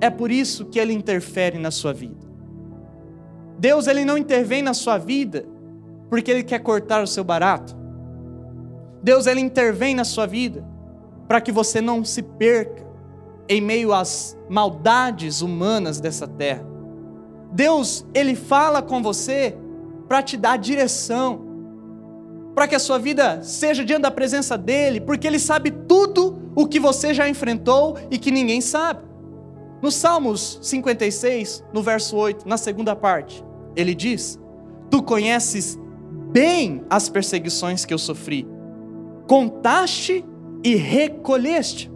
É 0.00 0.08
por 0.08 0.30
isso 0.30 0.64
que 0.64 0.78
ele 0.78 0.94
interfere 0.94 1.58
na 1.58 1.70
sua 1.70 1.92
vida. 1.92 2.26
Deus 3.58 3.86
ele 3.86 4.04
não 4.04 4.16
intervém 4.16 4.62
na 4.62 4.72
sua 4.72 4.96
vida 4.96 5.44
porque 6.08 6.30
ele 6.30 6.42
quer 6.42 6.60
cortar 6.60 7.02
o 7.02 7.06
seu 7.06 7.22
barato. 7.22 7.81
Deus 9.02 9.26
ele 9.26 9.40
intervém 9.40 9.94
na 9.94 10.04
sua 10.04 10.26
vida 10.26 10.64
para 11.26 11.40
que 11.40 11.50
você 11.50 11.80
não 11.80 12.04
se 12.04 12.22
perca 12.22 12.86
em 13.48 13.60
meio 13.60 13.92
às 13.92 14.36
maldades 14.48 15.42
humanas 15.42 16.00
dessa 16.00 16.28
terra. 16.28 16.64
Deus 17.52 18.06
ele 18.14 18.34
fala 18.34 18.80
com 18.80 19.02
você 19.02 19.56
para 20.06 20.22
te 20.22 20.36
dar 20.36 20.56
direção, 20.56 21.40
para 22.54 22.68
que 22.68 22.74
a 22.74 22.78
sua 22.78 22.98
vida 22.98 23.42
seja 23.42 23.84
diante 23.84 24.02
da 24.02 24.10
presença 24.10 24.56
dele, 24.56 25.00
porque 25.00 25.26
ele 25.26 25.38
sabe 25.38 25.70
tudo 25.70 26.38
o 26.54 26.66
que 26.66 26.78
você 26.78 27.12
já 27.12 27.28
enfrentou 27.28 27.98
e 28.10 28.18
que 28.18 28.30
ninguém 28.30 28.60
sabe. 28.60 29.00
No 29.80 29.90
Salmos 29.90 30.60
56, 30.62 31.64
no 31.72 31.82
verso 31.82 32.16
8, 32.16 32.46
na 32.46 32.56
segunda 32.56 32.94
parte, 32.94 33.42
ele 33.74 33.94
diz: 33.94 34.38
Tu 34.90 35.02
conheces 35.02 35.78
bem 36.30 36.84
as 36.88 37.08
perseguições 37.08 37.84
que 37.84 37.92
eu 37.92 37.98
sofri 37.98 38.46
contaste 39.32 40.22
e 40.62 40.74
recolheste. 40.76 41.90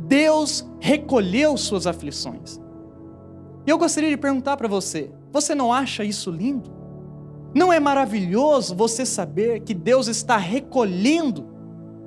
Deus 0.00 0.68
recolheu 0.78 1.56
suas 1.56 1.86
aflições. 1.86 2.60
E 3.66 3.70
eu 3.70 3.78
gostaria 3.78 4.10
de 4.10 4.16
perguntar 4.18 4.58
para 4.58 4.68
você: 4.68 5.10
você 5.32 5.54
não 5.54 5.72
acha 5.72 6.04
isso 6.04 6.30
lindo? 6.30 6.70
Não 7.54 7.72
é 7.72 7.80
maravilhoso 7.80 8.76
você 8.76 9.06
saber 9.06 9.60
que 9.60 9.72
Deus 9.72 10.06
está 10.06 10.36
recolhendo 10.36 11.48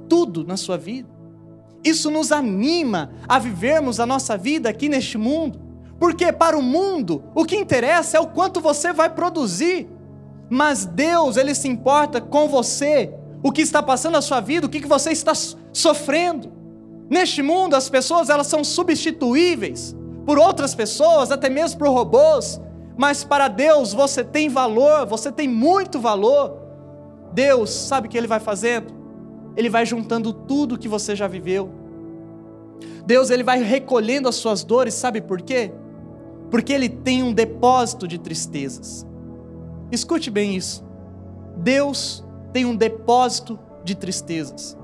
tudo 0.08 0.46
na 0.46 0.56
sua 0.56 0.78
vida? 0.78 1.10
Isso 1.84 2.12
nos 2.12 2.32
anima 2.32 3.10
a 3.28 3.40
vivermos 3.40 4.00
a 4.00 4.06
nossa 4.06 4.38
vida 4.38 4.70
aqui 4.70 4.88
neste 4.88 5.18
mundo, 5.18 5.60
porque 6.00 6.32
para 6.32 6.56
o 6.56 6.62
mundo 6.62 7.24
o 7.34 7.44
que 7.44 7.58
interessa 7.58 8.18
é 8.18 8.20
o 8.20 8.28
quanto 8.28 8.62
você 8.62 8.94
vai 8.94 9.10
produzir, 9.10 9.90
mas 10.48 10.86
Deus, 10.86 11.38
Ele 11.38 11.56
se 11.56 11.68
importa 11.68 12.22
com 12.22 12.48
você 12.48 13.20
o 13.43 13.51
que 13.51 13.62
está 13.62 13.81
passando 13.81 14.13
na 14.13 14.21
sua 14.21 14.39
vida, 14.39 14.67
o 14.67 14.69
que 14.69 14.86
você 14.86 15.12
está 15.12 15.33
sofrendo. 15.74 16.51
Neste 17.10 17.41
mundo, 17.41 17.75
as 17.75 17.89
pessoas 17.89 18.29
elas 18.29 18.48
são 18.48 18.63
substituíveis 18.63 19.95
por 20.25 20.38
outras 20.38 20.75
pessoas, 20.75 21.31
até 21.31 21.50
mesmo 21.50 21.79
por 21.79 21.89
robôs, 21.89 22.62
mas 22.98 23.24
para 23.24 23.48
Deus 23.48 23.93
você 23.93 24.24
tem 24.24 24.48
valor, 24.48 25.05
você 25.05 25.31
tem 25.31 25.48
muito 25.48 26.00
valor. 26.00 26.57
Deus, 27.33 27.69
sabe 27.71 28.07
o 28.07 28.10
que 28.10 28.17
Ele 28.17 28.27
vai 28.27 28.39
fazendo? 28.39 28.93
Ele 29.55 29.69
vai 29.69 29.86
juntando 29.86 30.31
tudo 30.31 30.77
que 30.77 30.88
você 30.88 31.15
já 31.15 31.27
viveu. 31.27 31.69
Deus, 33.05 33.29
Ele 33.29 33.43
vai 33.43 33.62
recolhendo 33.62 34.29
as 34.29 34.36
suas 34.36 34.63
dores, 34.63 34.93
sabe 34.93 35.21
por 35.21 35.41
quê? 35.41 35.71
Porque 36.50 36.71
Ele 36.71 36.88
tem 36.88 37.24
um 37.24 37.33
depósito 37.33 38.07
de 38.07 38.19
tristezas. 38.19 39.05
Escute 39.91 40.29
bem 40.29 40.55
isso. 40.55 40.83
Deus 41.57 42.24
tem 42.51 42.65
um 42.65 42.75
depósito 42.75 43.60
de 43.84 43.96
tristezas. 43.96 44.77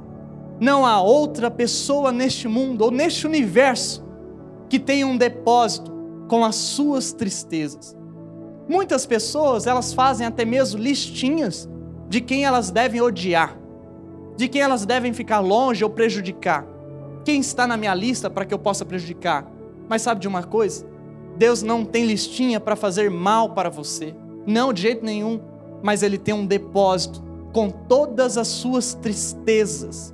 Não 0.59 0.85
há 0.85 1.01
outra 1.01 1.51
pessoa 1.51 2.11
neste 2.11 2.47
mundo 2.47 2.83
ou 2.83 2.91
neste 2.91 3.27
universo 3.27 4.03
que 4.69 4.79
tenha 4.79 5.05
um 5.05 5.17
depósito 5.17 5.91
com 6.27 6.43
as 6.43 6.55
suas 6.55 7.13
tristezas. 7.13 7.95
Muitas 8.67 9.05
pessoas, 9.05 9.65
elas 9.65 9.93
fazem 9.93 10.27
até 10.27 10.43
mesmo 10.43 10.79
listinhas 10.79 11.69
de 12.09 12.19
quem 12.19 12.43
elas 12.43 12.69
devem 12.69 13.01
odiar, 13.01 13.57
de 14.35 14.47
quem 14.47 14.61
elas 14.61 14.85
devem 14.85 15.13
ficar 15.13 15.39
longe 15.39 15.83
ou 15.83 15.89
prejudicar. 15.89 16.67
Quem 17.23 17.39
está 17.39 17.67
na 17.67 17.77
minha 17.77 17.93
lista 17.93 18.29
para 18.29 18.45
que 18.45 18.53
eu 18.53 18.59
possa 18.59 18.85
prejudicar? 18.85 19.49
Mas 19.87 20.01
sabe 20.01 20.21
de 20.21 20.27
uma 20.27 20.43
coisa? 20.43 20.85
Deus 21.37 21.61
não 21.61 21.85
tem 21.85 22.05
listinha 22.05 22.59
para 22.59 22.75
fazer 22.75 23.11
mal 23.11 23.53
para 23.53 23.69
você. 23.69 24.15
Não, 24.45 24.73
de 24.73 24.81
jeito 24.81 25.05
nenhum. 25.05 25.39
mas 25.83 26.01
ele 26.01 26.17
tem 26.17 26.33
um 26.33 26.45
depósito 26.45 27.23
com 27.53 27.69
todas 27.69 28.37
as 28.37 28.47
suas 28.47 28.93
tristezas. 28.93 30.13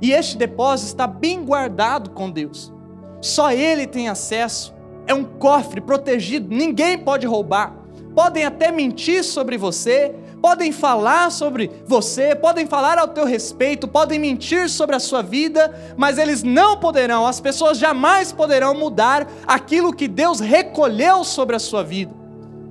E 0.00 0.12
este 0.12 0.36
depósito 0.36 0.88
está 0.88 1.06
bem 1.06 1.44
guardado 1.44 2.10
com 2.10 2.30
Deus. 2.30 2.72
Só 3.20 3.52
ele 3.52 3.86
tem 3.86 4.08
acesso. 4.08 4.74
É 5.06 5.14
um 5.14 5.24
cofre 5.24 5.80
protegido, 5.80 6.54
ninguém 6.54 6.98
pode 6.98 7.26
roubar. 7.26 7.76
Podem 8.14 8.44
até 8.44 8.70
mentir 8.70 9.24
sobre 9.24 9.56
você, 9.56 10.14
podem 10.42 10.72
falar 10.72 11.30
sobre 11.30 11.70
você, 11.86 12.34
podem 12.34 12.66
falar 12.66 12.98
ao 12.98 13.08
teu 13.08 13.24
respeito, 13.24 13.86
podem 13.88 14.18
mentir 14.18 14.68
sobre 14.68 14.96
a 14.96 15.00
sua 15.00 15.22
vida, 15.22 15.94
mas 15.96 16.18
eles 16.18 16.42
não 16.42 16.76
poderão, 16.76 17.26
as 17.26 17.40
pessoas 17.40 17.78
jamais 17.78 18.32
poderão 18.32 18.74
mudar 18.74 19.26
aquilo 19.46 19.94
que 19.94 20.08
Deus 20.08 20.40
recolheu 20.40 21.24
sobre 21.24 21.56
a 21.56 21.60
sua 21.60 21.82
vida. 21.82 22.12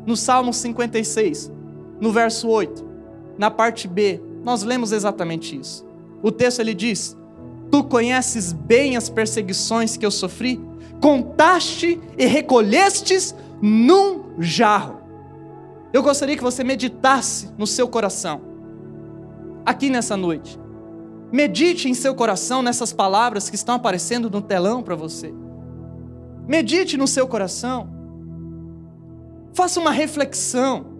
No 0.06 0.18
Salmo 0.18 0.54
56, 0.54 1.52
no 2.00 2.12
verso 2.12 2.50
8, 2.50 2.91
na 3.42 3.50
parte 3.50 3.88
B, 3.88 4.22
nós 4.44 4.62
lemos 4.62 4.92
exatamente 4.92 5.60
isso. 5.60 5.84
O 6.22 6.32
texto 6.32 6.60
ele 6.60 6.76
diz: 6.76 7.18
Tu 7.72 7.84
conheces 7.86 8.54
bem 8.54 8.96
as 8.96 9.10
perseguições 9.10 9.98
que 9.98 10.06
eu 10.06 10.12
sofri, 10.12 10.62
contaste 11.02 12.00
e 12.20 12.28
recolhestes 12.28 13.34
num 13.60 14.40
jarro. 14.40 15.02
Eu 15.92 16.04
gostaria 16.04 16.38
que 16.38 16.44
você 16.44 16.64
meditasse 16.64 17.50
no 17.58 17.66
seu 17.66 17.88
coração, 17.88 18.42
aqui 19.66 19.90
nessa 19.90 20.16
noite. 20.16 20.60
Medite 21.32 21.90
em 21.90 21.96
seu 21.96 22.14
coração 22.14 22.62
nessas 22.62 22.94
palavras 22.94 23.50
que 23.50 23.56
estão 23.56 23.74
aparecendo 23.74 24.30
no 24.30 24.44
telão 24.44 24.84
para 24.84 24.94
você. 24.94 25.34
Medite 26.48 26.96
no 26.96 27.08
seu 27.08 27.28
coração. 27.28 27.90
Faça 29.52 29.80
uma 29.80 29.90
reflexão. 29.90 30.91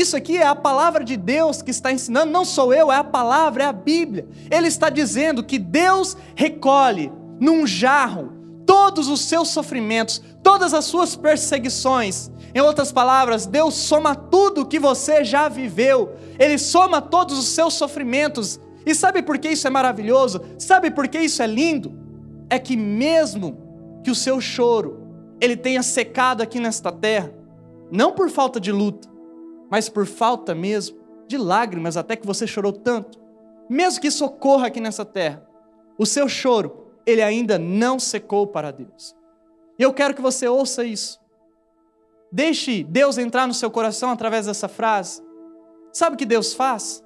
Isso 0.00 0.16
aqui 0.16 0.38
é 0.38 0.46
a 0.46 0.54
palavra 0.54 1.04
de 1.04 1.14
Deus 1.14 1.60
que 1.60 1.70
está 1.70 1.92
ensinando, 1.92 2.32
não 2.32 2.42
sou 2.42 2.72
eu, 2.72 2.90
é 2.90 2.96
a 2.96 3.04
palavra, 3.04 3.64
é 3.64 3.66
a 3.66 3.72
Bíblia. 3.72 4.26
Ele 4.50 4.66
está 4.66 4.88
dizendo 4.88 5.44
que 5.44 5.58
Deus 5.58 6.16
recolhe 6.34 7.12
num 7.38 7.66
jarro 7.66 8.32
todos 8.64 9.08
os 9.08 9.20
seus 9.20 9.48
sofrimentos, 9.48 10.22
todas 10.42 10.72
as 10.72 10.86
suas 10.86 11.16
perseguições. 11.16 12.30
Em 12.54 12.62
outras 12.62 12.90
palavras, 12.90 13.44
Deus 13.44 13.74
soma 13.74 14.14
tudo 14.14 14.64
que 14.64 14.78
você 14.78 15.22
já 15.22 15.50
viveu, 15.50 16.14
Ele 16.38 16.56
soma 16.56 17.02
todos 17.02 17.38
os 17.38 17.48
seus 17.48 17.74
sofrimentos. 17.74 18.58
E 18.86 18.94
sabe 18.94 19.20
por 19.20 19.36
que 19.36 19.50
isso 19.50 19.66
é 19.66 19.70
maravilhoso? 19.70 20.40
Sabe 20.58 20.90
por 20.90 21.08
que 21.08 21.18
isso 21.18 21.42
é 21.42 21.46
lindo? 21.46 21.92
É 22.48 22.58
que 22.58 22.74
mesmo 22.74 24.00
que 24.02 24.10
o 24.10 24.14
seu 24.14 24.40
choro 24.40 24.98
ele 25.38 25.58
tenha 25.58 25.82
secado 25.82 26.42
aqui 26.42 26.58
nesta 26.58 26.90
terra, 26.90 27.30
não 27.92 28.12
por 28.12 28.30
falta 28.30 28.58
de 28.58 28.72
luta, 28.72 29.09
mas 29.70 29.88
por 29.88 30.04
falta 30.04 30.54
mesmo 30.54 30.98
de 31.28 31.38
lágrimas, 31.38 31.96
até 31.96 32.16
que 32.16 32.26
você 32.26 32.46
chorou 32.46 32.72
tanto. 32.72 33.20
Mesmo 33.68 34.00
que 34.00 34.08
isso 34.08 34.24
ocorra 34.24 34.66
aqui 34.66 34.80
nessa 34.80 35.04
terra, 35.04 35.46
o 35.96 36.04
seu 36.04 36.28
choro, 36.28 36.88
ele 37.06 37.22
ainda 37.22 37.58
não 37.58 38.00
secou 38.00 38.46
para 38.48 38.72
Deus. 38.72 39.14
E 39.78 39.82
eu 39.82 39.94
quero 39.94 40.14
que 40.14 40.20
você 40.20 40.48
ouça 40.48 40.84
isso. 40.84 41.20
Deixe 42.32 42.82
Deus 42.82 43.16
entrar 43.16 43.46
no 43.46 43.54
seu 43.54 43.70
coração 43.70 44.10
através 44.10 44.46
dessa 44.46 44.66
frase. 44.66 45.22
Sabe 45.92 46.14
o 46.14 46.18
que 46.18 46.26
Deus 46.26 46.52
faz? 46.52 47.04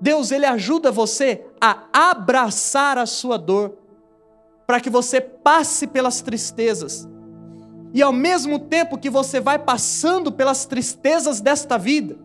Deus 0.00 0.30
ele 0.30 0.46
ajuda 0.46 0.92
você 0.92 1.44
a 1.60 2.10
abraçar 2.10 2.96
a 2.96 3.06
sua 3.06 3.36
dor, 3.36 3.76
para 4.66 4.80
que 4.80 4.90
você 4.90 5.20
passe 5.20 5.86
pelas 5.86 6.20
tristezas 6.20 7.08
e 7.92 8.02
ao 8.02 8.12
mesmo 8.12 8.58
tempo 8.58 8.98
que 8.98 9.08
você 9.08 9.40
vai 9.40 9.58
passando 9.58 10.30
pelas 10.30 10.66
tristezas 10.66 11.40
desta 11.40 11.78
vida, 11.78 12.16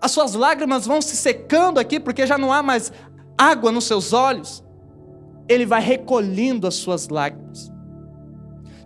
as 0.00 0.10
suas 0.10 0.34
lágrimas 0.34 0.86
vão 0.86 1.00
se 1.00 1.16
secando 1.16 1.78
aqui, 1.78 2.00
porque 2.00 2.26
já 2.26 2.36
não 2.36 2.52
há 2.52 2.62
mais 2.62 2.92
água 3.38 3.70
nos 3.70 3.84
seus 3.84 4.12
olhos. 4.12 4.64
Ele 5.48 5.66
vai 5.66 5.80
recolhendo 5.80 6.66
as 6.66 6.74
suas 6.74 7.08
lágrimas. 7.08 7.70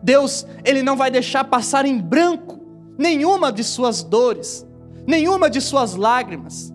Deus, 0.02 0.46
Ele 0.64 0.82
não 0.82 0.96
vai 0.96 1.10
deixar 1.10 1.44
passar 1.44 1.86
em 1.86 1.98
branco 1.98 2.60
nenhuma 2.98 3.52
de 3.52 3.64
suas 3.64 4.02
dores, 4.02 4.66
nenhuma 5.06 5.48
de 5.48 5.60
suas 5.60 5.94
lágrimas. 5.94 6.72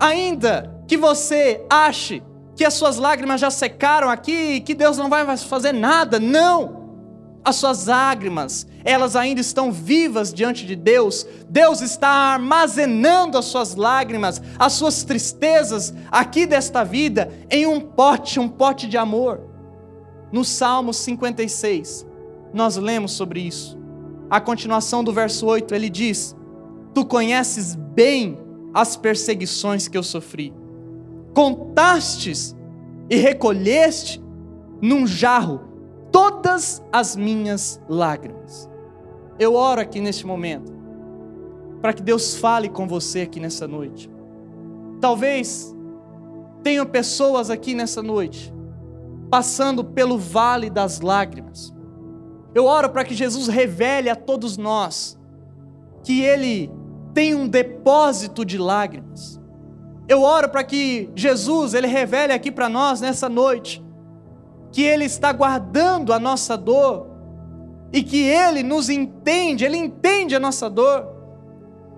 Ainda 0.00 0.82
que 0.88 0.96
você 0.96 1.64
ache 1.70 2.22
que 2.56 2.64
as 2.64 2.74
suas 2.74 2.96
lágrimas 2.96 3.40
já 3.40 3.50
secaram 3.50 4.08
aqui 4.08 4.54
e 4.54 4.60
que 4.60 4.74
Deus 4.74 4.96
não 4.96 5.08
vai 5.08 5.36
fazer 5.36 5.72
nada, 5.72 6.18
não 6.18 6.85
as 7.46 7.54
suas 7.54 7.86
lágrimas, 7.86 8.66
elas 8.84 9.14
ainda 9.14 9.40
estão 9.40 9.70
vivas 9.70 10.34
diante 10.34 10.66
de 10.66 10.74
Deus. 10.74 11.24
Deus 11.48 11.80
está 11.80 12.08
armazenando 12.08 13.38
as 13.38 13.44
suas 13.44 13.76
lágrimas, 13.76 14.42
as 14.58 14.72
suas 14.72 15.04
tristezas 15.04 15.94
aqui 16.10 16.44
desta 16.44 16.82
vida 16.82 17.32
em 17.48 17.64
um 17.64 17.80
pote, 17.80 18.40
um 18.40 18.48
pote 18.48 18.88
de 18.88 18.98
amor. 18.98 19.42
No 20.32 20.44
Salmo 20.44 20.92
56, 20.92 22.04
nós 22.52 22.76
lemos 22.76 23.12
sobre 23.12 23.42
isso. 23.42 23.78
A 24.28 24.40
continuação 24.40 25.04
do 25.04 25.12
verso 25.12 25.46
8, 25.46 25.72
ele 25.72 25.88
diz: 25.88 26.34
Tu 26.92 27.06
conheces 27.06 27.76
bem 27.76 28.36
as 28.74 28.96
perseguições 28.96 29.86
que 29.86 29.96
eu 29.96 30.02
sofri. 30.02 30.52
Contastes 31.32 32.56
e 33.08 33.14
recolheste 33.14 34.20
num 34.82 35.06
jarro 35.06 35.75
todas 36.56 36.82
as 36.90 37.14
minhas 37.14 37.80
lágrimas. 37.86 38.68
Eu 39.38 39.54
oro 39.54 39.78
aqui 39.78 40.00
neste 40.00 40.26
momento, 40.26 40.72
para 41.82 41.92
que 41.92 42.02
Deus 42.02 42.36
fale 42.36 42.70
com 42.70 42.88
você 42.88 43.20
aqui 43.20 43.38
nessa 43.38 43.68
noite. 43.68 44.10
Talvez 44.98 45.76
tenham 46.62 46.86
pessoas 46.86 47.50
aqui 47.50 47.74
nessa 47.74 48.02
noite, 48.02 48.54
passando 49.30 49.84
pelo 49.84 50.16
vale 50.16 50.70
das 50.70 51.02
lágrimas. 51.02 51.74
Eu 52.54 52.64
oro 52.64 52.88
para 52.88 53.04
que 53.04 53.14
Jesus 53.14 53.48
revele 53.48 54.08
a 54.08 54.16
todos 54.16 54.56
nós 54.56 55.18
que 56.02 56.22
Ele 56.22 56.70
tem 57.12 57.34
um 57.34 57.46
depósito 57.46 58.46
de 58.46 58.56
lágrimas. 58.56 59.38
Eu 60.08 60.22
oro 60.22 60.48
para 60.48 60.64
que 60.64 61.10
Jesus, 61.14 61.74
Ele 61.74 61.86
revele 61.86 62.32
aqui 62.32 62.50
para 62.50 62.68
nós 62.68 63.02
nessa 63.02 63.28
noite 63.28 63.85
que 64.76 64.82
Ele 64.82 65.06
está 65.06 65.32
guardando 65.32 66.12
a 66.12 66.18
nossa 66.18 66.54
dor 66.54 67.06
e 67.90 68.02
que 68.02 68.22
Ele 68.22 68.62
nos 68.62 68.90
entende, 68.90 69.64
Ele 69.64 69.78
entende 69.78 70.36
a 70.36 70.38
nossa 70.38 70.68
dor. 70.68 71.08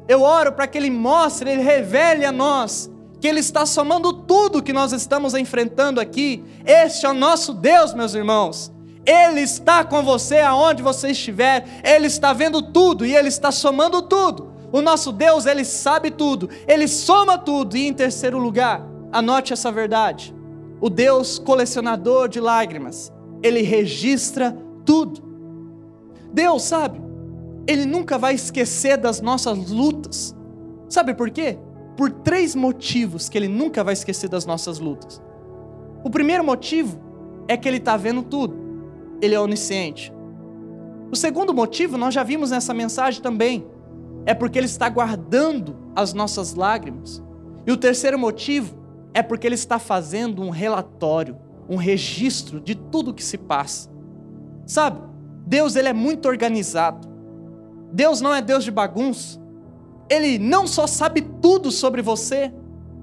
Eu 0.07 0.23
oro 0.23 0.53
para 0.53 0.69
que 0.69 0.79
Ele 0.79 0.89
mostre, 0.89 1.51
Ele 1.51 1.61
revele 1.61 2.25
a 2.25 2.31
nós 2.31 2.89
que 3.21 3.27
Ele 3.27 3.41
está 3.41 3.67
somando 3.67 4.13
tudo 4.13 4.63
que 4.63 4.73
nós 4.73 4.93
estamos 4.93 5.35
enfrentando 5.35 6.01
aqui. 6.01 6.45
Este 6.65 7.05
é 7.05 7.09
o 7.09 7.15
nosso 7.15 7.53
Deus, 7.53 7.93
meus 7.95 8.15
irmãos. 8.15 8.73
Ele 9.05 9.41
está 9.41 9.83
com 9.83 10.01
você 10.05 10.39
aonde 10.39 10.81
você 10.81 11.11
estiver, 11.11 11.67
Ele 11.83 12.07
está 12.07 12.33
vendo 12.33 12.63
tudo 12.63 13.05
e 13.05 13.13
Ele 13.13 13.27
está 13.27 13.51
somando 13.51 14.03
tudo. 14.03 14.53
O 14.71 14.81
nosso 14.81 15.11
Deus, 15.11 15.47
Ele 15.47 15.65
sabe 15.65 16.13
tudo, 16.13 16.49
Ele 16.65 16.87
soma 16.87 17.37
tudo. 17.39 17.77
E 17.77 17.89
em 17.89 17.93
terceiro 17.93 18.39
lugar, 18.39 18.87
anote 19.11 19.53
essa 19.53 19.73
verdade: 19.73 20.33
o 20.81 20.89
Deus 20.89 21.39
colecionador 21.39 22.29
de 22.29 22.41
lágrimas, 22.41 23.13
ele 23.43 23.63
registra 23.63 24.57
tudo. 24.85 25.23
Deus, 26.33 26.63
sabe, 26.63 27.01
ele 27.67 27.85
nunca 27.85 28.17
vai 28.17 28.35
esquecer 28.35 28.97
das 28.97 29.21
nossas 29.21 29.71
lutas. 29.71 30.35
Sabe 30.89 31.15
por 31.15 31.31
quê? 31.31 31.59
Por 31.97 32.11
três 32.11 32.55
motivos 32.55 33.29
que 33.29 33.37
ele 33.37 33.49
nunca 33.49 33.83
vai 33.83 33.93
esquecer 33.93 34.29
das 34.29 34.47
nossas 34.47 34.79
lutas. 34.79 35.21
O 36.05 36.11
primeiro 36.11 36.45
motivo 36.45 36.99
é 37.49 37.57
que 37.57 37.67
ele 37.67 37.79
está 37.79 37.97
vendo 37.97 38.23
tudo, 38.23 38.57
ele 39.21 39.35
é 39.35 39.41
onisciente. 39.41 40.13
O 41.11 41.17
segundo 41.17 41.53
motivo, 41.53 41.99
nós 41.99 42.15
já 42.15 42.23
vimos 42.23 42.51
nessa 42.51 42.73
mensagem 42.73 43.21
também, 43.21 43.67
é 44.25 44.35
porque 44.35 44.59
ele 44.59 44.67
está 44.67 44.89
guardando 44.89 45.77
as 45.97 46.13
nossas 46.13 46.55
lágrimas. 46.55 47.23
E 47.67 47.73
o 47.73 47.77
terceiro 47.77 48.19
motivo 48.19 48.78
é 49.15 49.23
porque 49.23 49.47
ele 49.47 49.55
está 49.55 49.79
fazendo 49.79 50.43
um 50.43 50.51
relatório, 50.51 51.37
um 51.69 51.77
registro 51.77 52.61
de 52.61 52.75
tudo 52.75 53.15
que 53.15 53.25
se 53.25 53.39
passa. 53.39 53.91
Sabe? 54.67 55.01
Deus 55.47 55.77
ele 55.77 55.89
é 55.89 55.93
muito 55.93 56.29
organizado. 56.29 57.09
Deus 57.93 58.21
não 58.21 58.35
é 58.35 58.43
Deus 58.43 58.65
de 58.65 58.71
bagunça. 58.71 59.41
Ele 60.11 60.39
não 60.39 60.67
só 60.67 60.87
sabe 60.87 61.23
tudo 61.23 61.71
sobre 61.71 62.03
você, 62.03 62.53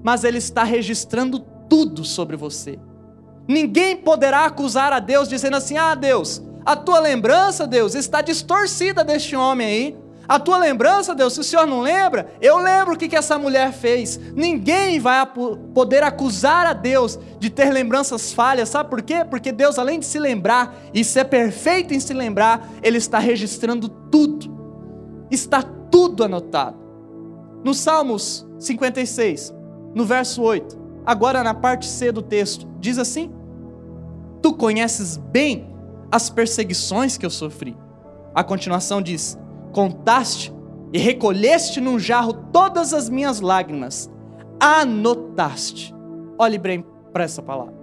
mas 0.02 0.24
ele 0.24 0.38
está 0.38 0.62
registrando 0.62 1.40
tudo 1.68 2.04
sobre 2.04 2.36
você. 2.36 2.78
Ninguém 3.48 3.96
poderá 3.96 4.44
acusar 4.44 4.92
a 4.92 4.98
Deus 4.98 5.28
dizendo 5.28 5.56
assim: 5.56 5.76
"Ah, 5.76 5.94
Deus, 5.94 6.42
a 6.64 6.74
tua 6.74 6.98
lembrança, 6.98 7.66
Deus, 7.66 7.94
está 7.94 8.20
distorcida 8.20 9.04
deste 9.04 9.36
homem 9.36 9.66
aí. 9.66 9.96
A 10.28 10.40
tua 10.40 10.58
lembrança, 10.58 11.14
Deus, 11.14 11.34
se 11.34 11.40
o 11.40 11.44
Senhor 11.44 11.66
não 11.66 11.80
lembra, 11.80 12.32
eu 12.40 12.58
lembro 12.58 12.94
o 12.94 12.96
que, 12.96 13.08
que 13.08 13.16
essa 13.16 13.38
mulher 13.38 13.72
fez. 13.72 14.18
Ninguém 14.34 14.98
vai 14.98 15.24
poder 15.26 16.02
acusar 16.02 16.66
a 16.66 16.72
Deus 16.72 17.18
de 17.38 17.48
ter 17.48 17.70
lembranças 17.70 18.32
falhas, 18.32 18.68
sabe 18.68 18.90
por 18.90 19.02
quê? 19.02 19.24
Porque 19.24 19.52
Deus, 19.52 19.78
além 19.78 20.00
de 20.00 20.06
se 20.06 20.18
lembrar 20.18 20.74
e 20.92 21.04
ser 21.04 21.26
perfeito 21.26 21.94
em 21.94 22.00
se 22.00 22.12
lembrar, 22.12 22.68
Ele 22.82 22.98
está 22.98 23.18
registrando 23.18 23.88
tudo, 23.88 24.52
está 25.30 25.62
tudo 25.62 26.24
anotado. 26.24 26.76
no 27.64 27.74
Salmos 27.74 28.46
56, 28.58 29.54
no 29.94 30.04
verso 30.04 30.42
8, 30.42 30.78
agora 31.04 31.42
na 31.42 31.54
parte 31.54 31.86
C 31.86 32.10
do 32.10 32.22
texto, 32.22 32.66
diz 32.80 32.98
assim: 32.98 33.32
Tu 34.42 34.52
conheces 34.54 35.16
bem 35.16 35.74
as 36.10 36.30
perseguições 36.30 37.16
que 37.16 37.26
eu 37.26 37.30
sofri. 37.30 37.76
A 38.34 38.44
continuação 38.44 39.00
diz: 39.00 39.38
Contaste 39.76 40.54
e 40.90 40.98
recolheste 40.98 41.82
num 41.82 41.98
jarro 41.98 42.32
todas 42.32 42.94
as 42.94 43.10
minhas 43.10 43.42
lágrimas, 43.42 44.10
anotaste. 44.58 45.94
Olhe 46.38 46.56
bem 46.56 46.82
para 47.12 47.24
essa 47.24 47.42
palavra. 47.42 47.74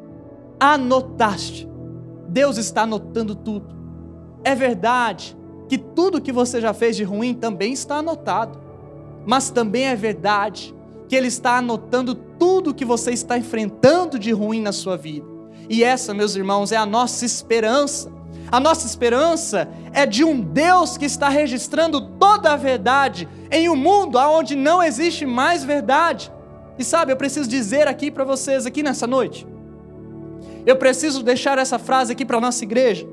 Anotaste. 0.59 1.69
Deus 2.27 2.57
está 2.57 2.81
anotando 2.81 3.35
tudo. 3.35 3.75
É 4.43 4.55
verdade 4.55 5.37
que 5.69 5.77
tudo 5.77 6.19
que 6.19 6.31
você 6.31 6.59
já 6.59 6.73
fez 6.73 6.95
de 6.95 7.03
ruim 7.03 7.35
também 7.35 7.73
está 7.73 7.97
anotado. 7.97 8.59
Mas 9.23 9.51
também 9.51 9.85
é 9.85 9.95
verdade 9.95 10.73
que 11.07 11.15
Ele 11.15 11.27
está 11.27 11.57
anotando 11.57 12.15
tudo 12.15 12.73
que 12.73 12.83
você 12.83 13.11
está 13.11 13.37
enfrentando 13.37 14.17
de 14.17 14.31
ruim 14.31 14.63
na 14.63 14.71
sua 14.71 14.97
vida. 14.97 15.27
E 15.69 15.83
essa, 15.83 16.11
meus 16.11 16.35
irmãos, 16.35 16.71
é 16.71 16.75
a 16.75 16.87
nossa 16.87 17.23
esperança. 17.23 18.11
A 18.53 18.59
nossa 18.59 18.85
esperança 18.85 19.67
é 19.91 20.05
de 20.05 20.23
um 20.23 20.39
Deus 20.39 20.95
que 20.95 21.05
está 21.05 21.27
registrando 21.27 21.99
toda 21.99 22.53
a 22.53 22.55
verdade 22.55 23.27
em 23.49 23.67
um 23.67 23.75
mundo 23.75 24.19
onde 24.19 24.55
não 24.55 24.83
existe 24.83 25.25
mais 25.25 25.63
verdade. 25.63 26.31
E 26.77 26.83
sabe, 26.83 27.11
eu 27.11 27.17
preciso 27.17 27.49
dizer 27.49 27.87
aqui 27.87 28.11
para 28.11 28.23
vocês, 28.23 28.67
aqui 28.67 28.83
nessa 28.83 29.07
noite, 29.07 29.47
eu 30.67 30.75
preciso 30.75 31.23
deixar 31.23 31.57
essa 31.57 31.79
frase 31.79 32.11
aqui 32.11 32.23
para 32.23 32.37
a 32.37 32.41
nossa 32.41 32.63
igreja. 32.63 33.07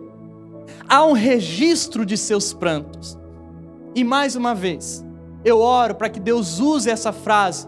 Há 0.87 1.07
um 1.07 1.13
registro 1.13 2.05
de 2.05 2.19
seus 2.19 2.53
prantos. 2.53 3.19
E 3.95 4.05
mais 4.05 4.37
uma 4.37 4.55
vez, 4.55 5.03
eu 5.43 5.61
oro 5.61 5.95
para 5.95 6.11
que 6.11 6.21
Deus 6.21 6.61
use 6.61 6.91
essa 6.91 7.13
frase 7.15 7.67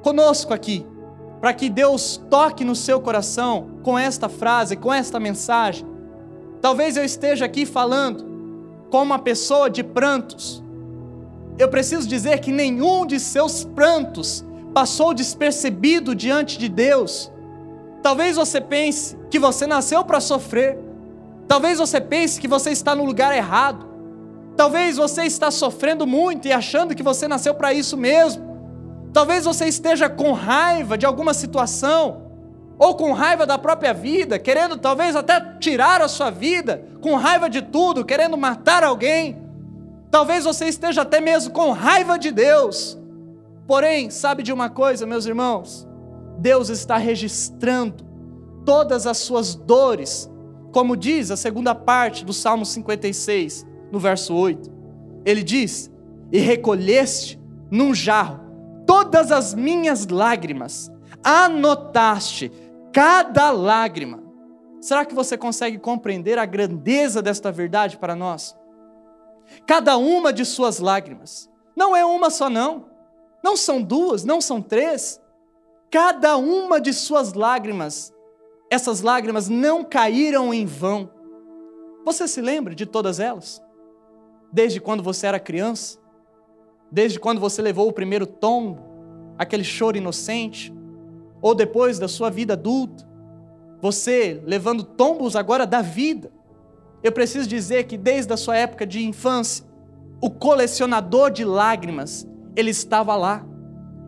conosco 0.00 0.54
aqui, 0.54 0.86
para 1.38 1.52
que 1.52 1.68
Deus 1.68 2.18
toque 2.30 2.64
no 2.64 2.74
seu 2.74 2.98
coração 2.98 3.78
com 3.82 3.98
esta 3.98 4.26
frase, 4.26 4.74
com 4.74 4.90
esta 4.90 5.20
mensagem. 5.20 5.86
Talvez 6.60 6.96
eu 6.96 7.04
esteja 7.04 7.44
aqui 7.44 7.64
falando 7.64 8.26
com 8.90 9.02
uma 9.02 9.18
pessoa 9.18 9.70
de 9.70 9.82
prantos. 9.84 10.62
Eu 11.58 11.68
preciso 11.68 12.08
dizer 12.08 12.40
que 12.40 12.50
nenhum 12.50 13.06
de 13.06 13.18
seus 13.20 13.64
prantos 13.64 14.44
passou 14.74 15.14
despercebido 15.14 16.14
diante 16.14 16.58
de 16.58 16.68
Deus. 16.68 17.30
Talvez 18.02 18.36
você 18.36 18.60
pense 18.60 19.16
que 19.30 19.38
você 19.38 19.66
nasceu 19.66 20.04
para 20.04 20.20
sofrer. 20.20 20.78
Talvez 21.46 21.78
você 21.78 22.00
pense 22.00 22.40
que 22.40 22.48
você 22.48 22.70
está 22.70 22.94
no 22.94 23.04
lugar 23.04 23.34
errado. 23.36 23.86
Talvez 24.56 24.96
você 24.96 25.22
está 25.22 25.50
sofrendo 25.50 26.06
muito 26.06 26.48
e 26.48 26.52
achando 26.52 26.94
que 26.94 27.02
você 27.02 27.28
nasceu 27.28 27.54
para 27.54 27.72
isso 27.72 27.96
mesmo. 27.96 28.48
Talvez 29.12 29.44
você 29.44 29.66
esteja 29.66 30.08
com 30.08 30.32
raiva 30.32 30.98
de 30.98 31.06
alguma 31.06 31.32
situação, 31.32 32.27
ou 32.78 32.94
com 32.94 33.12
raiva 33.12 33.44
da 33.44 33.58
própria 33.58 33.92
vida, 33.92 34.38
querendo 34.38 34.78
talvez 34.78 35.16
até 35.16 35.40
tirar 35.58 36.00
a 36.00 36.08
sua 36.08 36.30
vida, 36.30 36.84
com 37.00 37.16
raiva 37.16 37.50
de 37.50 37.60
tudo, 37.60 38.04
querendo 38.04 38.36
matar 38.36 38.84
alguém. 38.84 39.36
Talvez 40.10 40.44
você 40.44 40.66
esteja 40.66 41.02
até 41.02 41.20
mesmo 41.20 41.52
com 41.52 41.72
raiva 41.72 42.18
de 42.18 42.30
Deus. 42.30 42.96
Porém, 43.66 44.10
sabe 44.10 44.42
de 44.42 44.52
uma 44.52 44.70
coisa, 44.70 45.04
meus 45.04 45.26
irmãos? 45.26 45.86
Deus 46.38 46.68
está 46.68 46.96
registrando 46.96 48.06
todas 48.64 49.06
as 49.06 49.18
suas 49.18 49.54
dores, 49.54 50.30
como 50.72 50.96
diz 50.96 51.30
a 51.30 51.36
segunda 51.36 51.74
parte 51.74 52.24
do 52.24 52.32
Salmo 52.32 52.64
56, 52.64 53.66
no 53.90 53.98
verso 53.98 54.34
8. 54.34 54.70
Ele 55.24 55.42
diz: 55.42 55.90
E 56.30 56.38
recolheste 56.38 57.40
num 57.70 57.92
jarro 57.92 58.40
todas 58.86 59.30
as 59.30 59.52
minhas 59.52 60.06
lágrimas, 60.06 60.90
anotaste 61.22 62.50
cada 62.92 63.50
lágrima. 63.50 64.22
Será 64.80 65.04
que 65.04 65.14
você 65.14 65.36
consegue 65.36 65.78
compreender 65.78 66.38
a 66.38 66.46
grandeza 66.46 67.20
desta 67.20 67.50
verdade 67.50 67.96
para 67.96 68.14
nós? 68.14 68.56
Cada 69.66 69.96
uma 69.96 70.32
de 70.32 70.44
suas 70.44 70.78
lágrimas, 70.78 71.50
não 71.74 71.96
é 71.96 72.04
uma 72.04 72.30
só, 72.30 72.48
não, 72.50 72.86
não 73.42 73.56
são 73.56 73.82
duas, 73.82 74.24
não 74.24 74.40
são 74.40 74.60
três, 74.60 75.20
cada 75.90 76.36
uma 76.36 76.80
de 76.80 76.92
suas 76.92 77.32
lágrimas, 77.32 78.12
essas 78.70 79.00
lágrimas 79.00 79.48
não 79.48 79.82
caíram 79.82 80.52
em 80.52 80.66
vão. 80.66 81.10
Você 82.04 82.28
se 82.28 82.40
lembra 82.40 82.74
de 82.74 82.84
todas 82.84 83.18
elas? 83.18 83.62
Desde 84.52 84.80
quando 84.80 85.02
você 85.02 85.26
era 85.26 85.40
criança? 85.40 85.98
desde 86.90 87.18
quando 87.20 87.40
você 87.40 87.60
levou 87.60 87.88
o 87.88 87.92
primeiro 87.92 88.26
tombo, 88.26 88.82
aquele 89.38 89.64
choro 89.64 89.96
inocente, 89.96 90.72
ou 91.40 91.54
depois 91.54 91.98
da 91.98 92.08
sua 92.08 92.30
vida 92.30 92.54
adulta, 92.54 93.06
você 93.80 94.42
levando 94.44 94.82
tombos 94.82 95.36
agora 95.36 95.66
da 95.66 95.80
vida. 95.80 96.32
Eu 97.02 97.12
preciso 97.12 97.48
dizer 97.48 97.84
que 97.84 97.96
desde 97.96 98.32
a 98.32 98.36
sua 98.36 98.56
época 98.56 98.86
de 98.86 99.04
infância, 99.04 99.64
o 100.20 100.30
colecionador 100.30 101.30
de 101.30 101.44
lágrimas, 101.44 102.26
ele 102.56 102.70
estava 102.70 103.14
lá. 103.14 103.46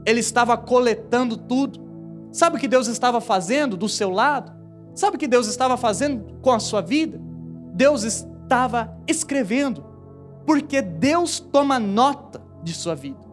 Ele 0.05 0.21
estava 0.21 0.57
coletando 0.57 1.37
tudo. 1.37 1.81
Sabe 2.33 2.57
o 2.57 2.61
que 2.61 2.67
Deus 2.67 2.89
estava 2.89 3.21
fazendo 3.21 3.77
do 3.77 3.89
seu 3.89 4.11
lado? 4.11 4.53
Sabe 4.95 5.17
o 5.17 5.19
que 5.19 5.29
Deus 5.29 5.47
estava 5.47 5.77
fazendo 5.77 6.39
com 6.43 6.51
a 6.51 6.59
sua 6.59 6.81
vida? 6.81 7.21
Deus 7.75 8.03
estava 8.03 8.97
escrevendo, 9.07 9.85
porque 10.45 10.83
Deus 10.83 11.39
toma 11.39 11.79
nota 11.79 12.43
de 12.63 12.75
sua 12.75 12.95
vida. 12.95 13.30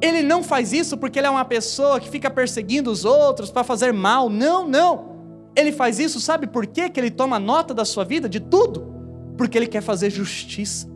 Ele 0.00 0.22
não 0.22 0.42
faz 0.42 0.72
isso 0.72 0.96
porque 0.96 1.18
ele 1.18 1.26
é 1.26 1.30
uma 1.30 1.44
pessoa 1.44 1.98
que 1.98 2.08
fica 2.08 2.30
perseguindo 2.30 2.90
os 2.90 3.04
outros 3.04 3.50
para 3.50 3.64
fazer 3.64 3.92
mal. 3.92 4.30
Não, 4.30 4.66
não. 4.66 5.16
Ele 5.56 5.72
faz 5.72 5.98
isso, 5.98 6.20
sabe 6.20 6.46
por 6.46 6.66
quê 6.66 6.88
que 6.88 7.00
ele 7.00 7.10
toma 7.10 7.38
nota 7.38 7.74
da 7.74 7.84
sua 7.84 8.04
vida, 8.04 8.28
de 8.28 8.38
tudo? 8.38 8.94
Porque 9.36 9.58
ele 9.58 9.66
quer 9.66 9.80
fazer 9.80 10.10
justiça. 10.10 10.88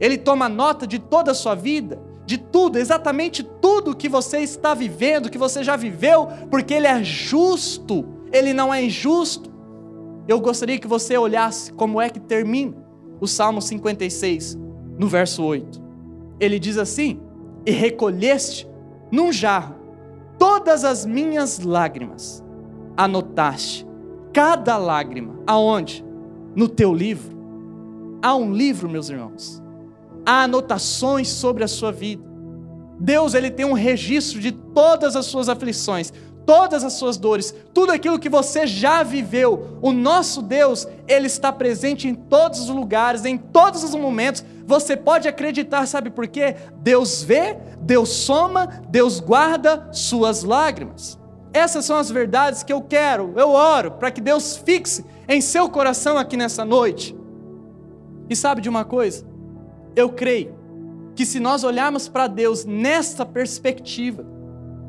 Ele 0.00 0.18
toma 0.18 0.48
nota 0.48 0.86
de 0.86 0.98
toda 0.98 1.30
a 1.30 1.34
sua 1.34 1.54
vida, 1.54 2.00
de 2.26 2.36
tudo, 2.36 2.78
exatamente 2.78 3.44
tudo 3.44 3.94
que 3.94 4.08
você 4.08 4.38
está 4.38 4.74
vivendo, 4.74 5.30
que 5.30 5.38
você 5.38 5.62
já 5.62 5.76
viveu, 5.76 6.26
porque 6.50 6.74
ele 6.74 6.88
é 6.88 7.04
justo, 7.04 8.04
ele 8.32 8.52
não 8.52 8.74
é 8.74 8.84
injusto. 8.84 9.52
Eu 10.26 10.40
gostaria 10.40 10.78
que 10.78 10.88
você 10.88 11.16
olhasse 11.16 11.72
como 11.72 12.00
é 12.00 12.10
que 12.10 12.18
termina 12.18 12.74
o 13.20 13.28
Salmo 13.28 13.62
56, 13.62 14.58
no 14.98 15.06
verso 15.06 15.44
8 15.44 15.82
ele 16.44 16.58
diz 16.58 16.76
assim: 16.76 17.20
E 17.64 17.70
recolheste 17.70 18.68
num 19.10 19.32
jarro 19.32 19.76
todas 20.38 20.84
as 20.84 21.06
minhas 21.06 21.60
lágrimas, 21.60 22.42
anotaste 22.96 23.86
cada 24.32 24.76
lágrima, 24.76 25.34
aonde? 25.46 26.04
No 26.56 26.68
teu 26.68 26.92
livro. 26.92 27.36
Há 28.22 28.34
um 28.34 28.52
livro, 28.52 28.88
meus 28.88 29.10
irmãos. 29.10 29.62
Há 30.24 30.44
anotações 30.44 31.28
sobre 31.28 31.64
a 31.64 31.68
sua 31.68 31.92
vida. 31.92 32.22
Deus, 32.98 33.34
ele 33.34 33.50
tem 33.50 33.66
um 33.66 33.72
registro 33.72 34.40
de 34.40 34.52
todas 34.52 35.16
as 35.16 35.26
suas 35.26 35.48
aflições, 35.48 36.12
todas 36.46 36.84
as 36.84 36.94
suas 36.94 37.16
dores, 37.16 37.54
tudo 37.72 37.92
aquilo 37.92 38.18
que 38.18 38.28
você 38.28 38.66
já 38.66 39.02
viveu. 39.02 39.78
O 39.80 39.92
nosso 39.92 40.42
Deus, 40.42 40.86
Ele 41.08 41.26
está 41.26 41.52
presente 41.52 42.08
em 42.08 42.14
todos 42.14 42.60
os 42.60 42.68
lugares, 42.68 43.24
em 43.24 43.36
todos 43.36 43.82
os 43.82 43.94
momentos. 43.94 44.44
Você 44.66 44.96
pode 44.96 45.28
acreditar, 45.28 45.86
sabe 45.86 46.10
por 46.10 46.26
quê? 46.26 46.56
Deus 46.76 47.22
vê, 47.22 47.56
Deus 47.80 48.08
soma, 48.10 48.66
Deus 48.88 49.20
guarda 49.20 49.88
suas 49.92 50.42
lágrimas. 50.42 51.18
Essas 51.52 51.84
são 51.84 51.96
as 51.96 52.10
verdades 52.10 52.62
que 52.62 52.72
eu 52.72 52.80
quero, 52.80 53.34
eu 53.36 53.50
oro, 53.50 53.92
para 53.92 54.10
que 54.10 54.20
Deus 54.20 54.56
fixe 54.56 55.04
em 55.28 55.40
seu 55.40 55.68
coração 55.68 56.16
aqui 56.16 56.36
nessa 56.36 56.64
noite. 56.64 57.16
E 58.28 58.34
sabe 58.34 58.62
de 58.62 58.68
uma 58.68 58.84
coisa? 58.84 59.26
Eu 59.94 60.08
creio 60.08 60.54
que 61.14 61.26
se 61.26 61.38
nós 61.38 61.62
olharmos 61.62 62.08
para 62.08 62.26
Deus 62.26 62.64
nesta 62.64 63.26
perspectiva, 63.26 64.24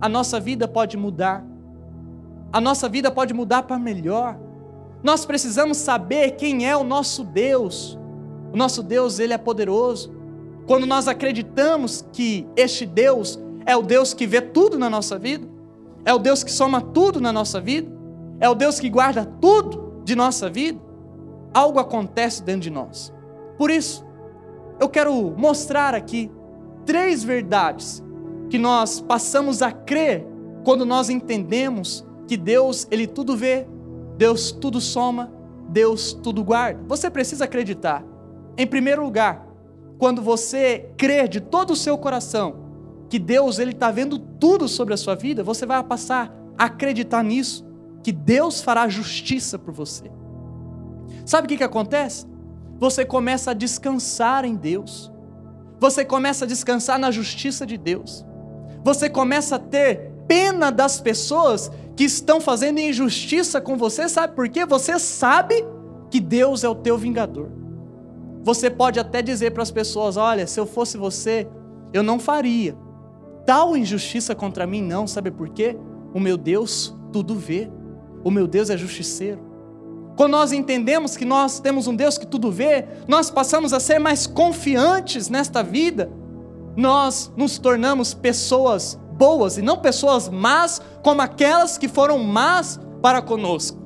a 0.04 0.10
nossa 0.10 0.38
vida 0.38 0.68
pode 0.68 0.98
mudar. 0.98 1.46
A 2.52 2.60
nossa 2.60 2.90
vida 2.90 3.10
pode 3.10 3.34
mudar 3.34 3.64
para 3.64 3.80
melhor. 3.80 4.38
Nós 5.02 5.26
precisamos 5.26 5.78
saber 5.78 6.32
quem 6.32 6.68
é 6.70 6.76
o 6.76 6.84
nosso 6.84 7.24
Deus. 7.24 7.98
O 8.52 8.58
nosso 8.58 8.84
Deus, 8.84 9.18
ele 9.18 9.32
é 9.32 9.38
poderoso. 9.38 10.14
Quando 10.68 10.86
nós 10.86 11.08
acreditamos 11.08 12.06
que 12.12 12.46
este 12.54 12.86
Deus 12.86 13.40
é 13.66 13.78
o 13.78 13.82
Deus 13.82 14.14
que 14.14 14.28
vê 14.28 14.42
tudo 14.42 14.78
na 14.78 14.90
nossa 14.90 15.18
vida, 15.18 15.48
é 16.04 16.14
o 16.14 16.20
Deus 16.20 16.44
que 16.44 16.52
soma 16.52 16.82
tudo 16.82 17.22
na 17.22 17.32
nossa 17.32 17.62
vida, 17.62 17.90
é 18.42 18.50
o 18.50 18.56
Deus 18.56 18.82
que 18.82 18.90
guarda 18.90 19.26
tudo 19.40 20.02
de 20.04 20.18
nossa 20.18 20.50
vida, 20.50 20.82
algo 21.54 21.80
acontece 21.80 22.44
dentro 22.44 22.64
de 22.64 22.70
nós. 22.70 23.14
Por 23.58 23.72
isso, 23.72 24.06
eu 24.82 24.90
quero 24.90 25.14
mostrar 25.38 25.96
aqui 25.96 26.30
três 26.86 27.24
verdades 27.24 28.04
que 28.54 28.60
nós 28.60 29.02
passamos 29.02 29.64
a 29.64 29.72
crer 29.72 30.24
quando 30.64 30.86
nós 30.86 31.10
entendemos 31.10 32.06
que 32.28 32.38
Deus, 32.38 32.88
ele 32.92 33.08
tudo 33.08 33.36
vê, 33.36 33.66
Deus 34.16 34.52
tudo 34.52 34.80
soma, 34.80 35.34
Deus 35.70 36.14
tudo 36.14 36.44
guarda. 36.44 36.80
Você 36.88 37.10
precisa 37.10 37.46
acreditar. 37.46 38.06
Em 38.56 38.68
primeiro 38.68 39.04
lugar, 39.04 39.44
quando 39.98 40.22
você 40.22 40.92
crer 40.96 41.28
de 41.28 41.42
todo 41.42 41.72
o 41.72 41.76
seu 41.76 41.98
coração 41.98 42.58
que 43.10 43.18
Deus 43.18 43.58
ele 43.58 43.72
está 43.72 43.90
vendo 43.90 44.20
tudo 44.20 44.68
sobre 44.68 44.94
a 44.94 44.98
sua 44.98 45.16
vida, 45.16 45.44
você 45.44 45.66
vai 45.66 45.84
passar 45.84 46.32
a 46.56 46.66
acreditar 46.66 47.24
nisso, 47.24 47.66
que 48.04 48.12
Deus 48.12 48.62
fará 48.62 48.88
justiça 48.88 49.58
por 49.58 49.74
você. 49.74 50.12
Sabe 51.26 51.46
o 51.46 51.50
que, 51.50 51.58
que 51.58 51.64
acontece? 51.64 52.28
Você 52.78 53.04
começa 53.04 53.50
a 53.50 53.56
descansar 53.56 54.46
em 54.46 54.56
Deus, 54.56 55.12
você 55.80 56.06
começa 56.06 56.46
a 56.46 56.48
descansar 56.48 57.00
na 57.00 57.10
justiça 57.10 57.66
de 57.66 57.80
Deus, 57.80 58.24
você 58.84 59.10
começa 59.10 59.56
a 59.56 59.60
ter 59.60 60.12
pena 60.28 60.72
das 60.72 61.00
pessoas 61.00 61.72
que 61.96 62.04
estão 62.04 62.42
fazendo 62.42 62.80
injustiça 62.80 63.62
com 63.62 63.78
você, 63.78 64.10
sabe 64.10 64.36
por 64.36 64.50
quê? 64.50 64.66
Você 64.66 64.98
sabe 65.00 65.64
que 66.10 66.20
Deus 66.20 66.64
é 66.64 66.70
o 66.70 66.76
teu 66.76 66.98
vingador. 66.98 67.50
Você 68.44 68.70
pode 68.70 69.00
até 69.00 69.22
dizer 69.22 69.52
para 69.52 69.64
as 69.64 69.72
pessoas: 69.72 70.18
olha, 70.18 70.46
se 70.46 70.60
eu 70.60 70.66
fosse 70.66 70.98
você, 70.98 71.48
eu 71.94 72.04
não 72.04 72.20
faria 72.20 72.76
tal 73.46 73.76
injustiça 73.76 74.34
contra 74.34 74.66
mim, 74.66 74.82
não, 74.82 75.06
sabe 75.06 75.30
por 75.32 75.50
quê? 75.50 75.78
O 76.14 76.20
meu 76.20 76.38
Deus 76.38 76.96
tudo 77.12 77.36
vê, 77.36 77.70
o 78.24 78.32
meu 78.32 78.48
Deus 78.48 78.70
é 78.70 78.78
justiceiro. 78.78 79.40
Quando 80.16 80.32
nós 80.32 80.52
entendemos 80.52 81.18
que 81.18 81.26
nós 81.26 81.60
temos 81.60 81.88
um 81.88 81.96
Deus 81.96 82.18
que 82.18 82.28
tudo 82.28 82.52
vê, 82.52 82.86
nós 83.08 83.32
passamos 83.32 83.74
a 83.74 83.80
ser 83.80 84.00
mais 84.00 84.28
confiantes 84.28 85.30
nesta 85.30 85.64
vida, 85.64 86.12
nós 86.76 87.32
nos 87.36 87.60
tornamos 87.60 88.14
pessoas 88.14 89.00
boas 89.18 89.58
e 89.58 89.62
não 89.62 89.78
pessoas 89.78 90.28
más, 90.28 90.82
como 91.04 91.22
aquelas 91.22 91.78
que 91.78 91.88
foram 91.88 92.20
más 92.20 92.80
para 93.02 93.22
conosco. 93.22 93.78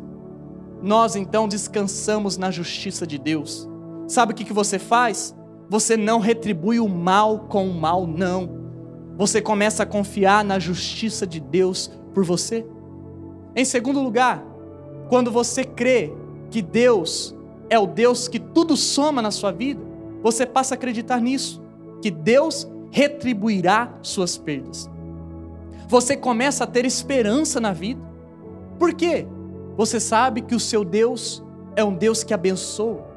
Nós 0.82 1.16
então 1.16 1.48
descansamos 1.48 2.38
na 2.38 2.50
justiça 2.52 3.06
de 3.06 3.18
Deus. 3.18 3.68
Sabe 4.08 4.32
o 4.32 4.36
que, 4.36 4.46
que 4.46 4.54
você 4.54 4.80
faz? 4.80 5.36
Você 5.70 5.98
não 5.98 6.20
retribui 6.20 6.80
o 6.80 6.88
mal 6.88 7.40
com 7.50 7.68
o 7.68 7.74
mal, 7.74 8.08
não. 8.08 8.50
Você 9.18 9.42
começa 9.42 9.84
a 9.84 9.86
confiar 9.86 10.46
na 10.46 10.60
justiça 10.60 11.28
de 11.28 11.40
Deus 11.40 11.92
por 12.14 12.24
você. 12.24 12.66
Em 13.56 13.66
segundo 13.66 14.02
lugar, 14.02 14.46
quando 15.10 15.32
você 15.32 15.64
crê 15.64 16.14
que 16.50 16.62
Deus 16.62 17.36
é 17.70 17.78
o 17.78 17.88
Deus 17.88 18.28
que 18.28 18.40
tudo 18.40 18.78
soma 18.78 19.22
na 19.22 19.32
sua 19.32 19.52
vida, 19.52 19.82
você 20.22 20.46
passa 20.46 20.74
a 20.74 20.78
acreditar 20.78 21.20
nisso, 21.20 21.62
que 22.02 22.10
Deus 22.10 22.68
retribuirá 22.98 23.94
suas 24.02 24.38
perdas 24.38 24.90
você 25.88 26.18
começa 26.18 26.66
a 26.66 26.68
ter 26.68 26.86
esperança 26.86 27.60
na 27.60 27.72
vida. 27.72 28.02
Por 28.78 28.94
quê? 28.94 29.26
Você 29.78 30.00
sabe 30.00 30.42
que 30.42 30.54
o 30.54 30.60
seu 30.60 30.84
Deus 30.84 31.42
é 31.76 31.84
um 31.84 31.94
Deus 31.94 32.24
que 32.24 32.34
abençoa, 32.34 33.08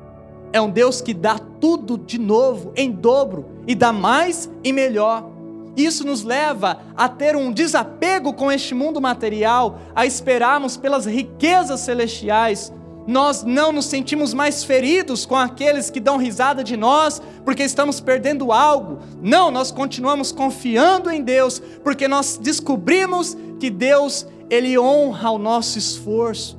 é 0.52 0.60
um 0.60 0.70
Deus 0.70 1.00
que 1.00 1.12
dá 1.12 1.38
tudo 1.38 1.98
de 1.98 2.18
novo, 2.18 2.72
em 2.76 2.90
dobro, 2.90 3.46
e 3.66 3.74
dá 3.74 3.92
mais 3.92 4.48
e 4.62 4.72
melhor. 4.72 5.28
Isso 5.76 6.04
nos 6.04 6.22
leva 6.22 6.80
a 6.96 7.08
ter 7.08 7.34
um 7.36 7.52
desapego 7.52 8.32
com 8.32 8.52
este 8.52 8.74
mundo 8.74 9.00
material, 9.00 9.78
a 9.94 10.06
esperarmos 10.06 10.76
pelas 10.76 11.06
riquezas 11.06 11.80
celestiais, 11.80 12.72
nós 13.10 13.42
não 13.42 13.72
nos 13.72 13.86
sentimos 13.86 14.32
mais 14.32 14.62
feridos 14.62 15.26
com 15.26 15.34
aqueles 15.34 15.90
que 15.90 15.98
dão 15.98 16.16
risada 16.16 16.62
de 16.62 16.76
nós 16.76 17.20
porque 17.44 17.64
estamos 17.64 17.98
perdendo 17.98 18.52
algo. 18.52 19.00
Não, 19.20 19.50
nós 19.50 19.72
continuamos 19.72 20.30
confiando 20.30 21.10
em 21.10 21.20
Deus 21.20 21.60
porque 21.82 22.06
nós 22.06 22.38
descobrimos 22.40 23.36
que 23.58 23.68
Deus, 23.68 24.28
Ele 24.48 24.78
honra 24.78 25.28
o 25.32 25.38
nosso 25.38 25.76
esforço. 25.76 26.56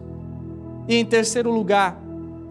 E 0.90 0.96
em 0.98 1.06
terceiro 1.06 1.50
lugar, 1.50 1.98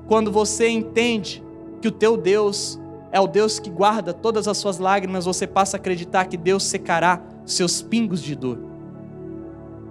quando 0.08 0.32
você 0.32 0.66
entende 0.66 1.44
que 1.82 1.88
o 1.88 1.92
teu 1.92 2.16
Deus 2.16 2.80
é 3.12 3.20
o 3.20 3.26
Deus 3.26 3.58
que 3.58 3.68
guarda 3.68 4.14
todas 4.14 4.48
as 4.48 4.56
suas 4.56 4.78
lágrimas, 4.78 5.26
você 5.26 5.46
passa 5.46 5.76
a 5.76 5.78
acreditar 5.78 6.24
que 6.24 6.38
Deus 6.38 6.62
secará 6.62 7.20
seus 7.44 7.82
pingos 7.82 8.22
de 8.22 8.34
dor. 8.34 8.60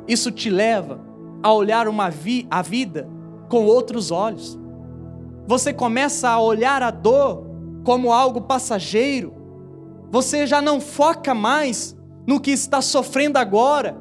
Isso 0.08 0.32
te 0.32 0.50
leva 0.50 1.00
a 1.43 1.54
olhar 1.54 1.88
uma 1.88 2.10
vi 2.10 2.48
a 2.50 2.63
vida 2.63 3.19
com 3.50 3.66
outros 3.66 4.12
olhos. 4.12 4.58
Você 5.48 5.74
começa 5.74 6.30
a 6.30 6.40
olhar 6.40 6.84
a 6.84 6.92
dor 6.92 7.44
como 7.84 8.14
algo 8.14 8.42
passageiro. 8.42 9.34
Você 10.12 10.46
já 10.46 10.62
não 10.62 10.80
foca 10.80 11.34
mais 11.34 11.98
no 12.26 12.40
que 12.40 12.52
está 12.52 12.82
sofrendo 12.82 13.38
agora, 13.38 13.98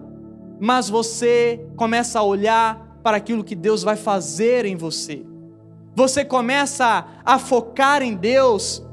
mas 0.61 0.89
você 0.91 1.67
começa 1.77 2.19
a 2.19 2.23
olhar 2.23 2.99
para 3.03 3.17
aquilo 3.17 3.43
que 3.43 3.55
Deus 3.55 3.83
vai 3.83 3.97
fazer 3.97 4.67
em 4.67 4.77
você. 4.77 5.25
Você 5.95 6.25
começa 6.25 7.07
a 7.25 7.39
focar 7.39 8.03
em 8.03 8.15
Deus 8.15 8.85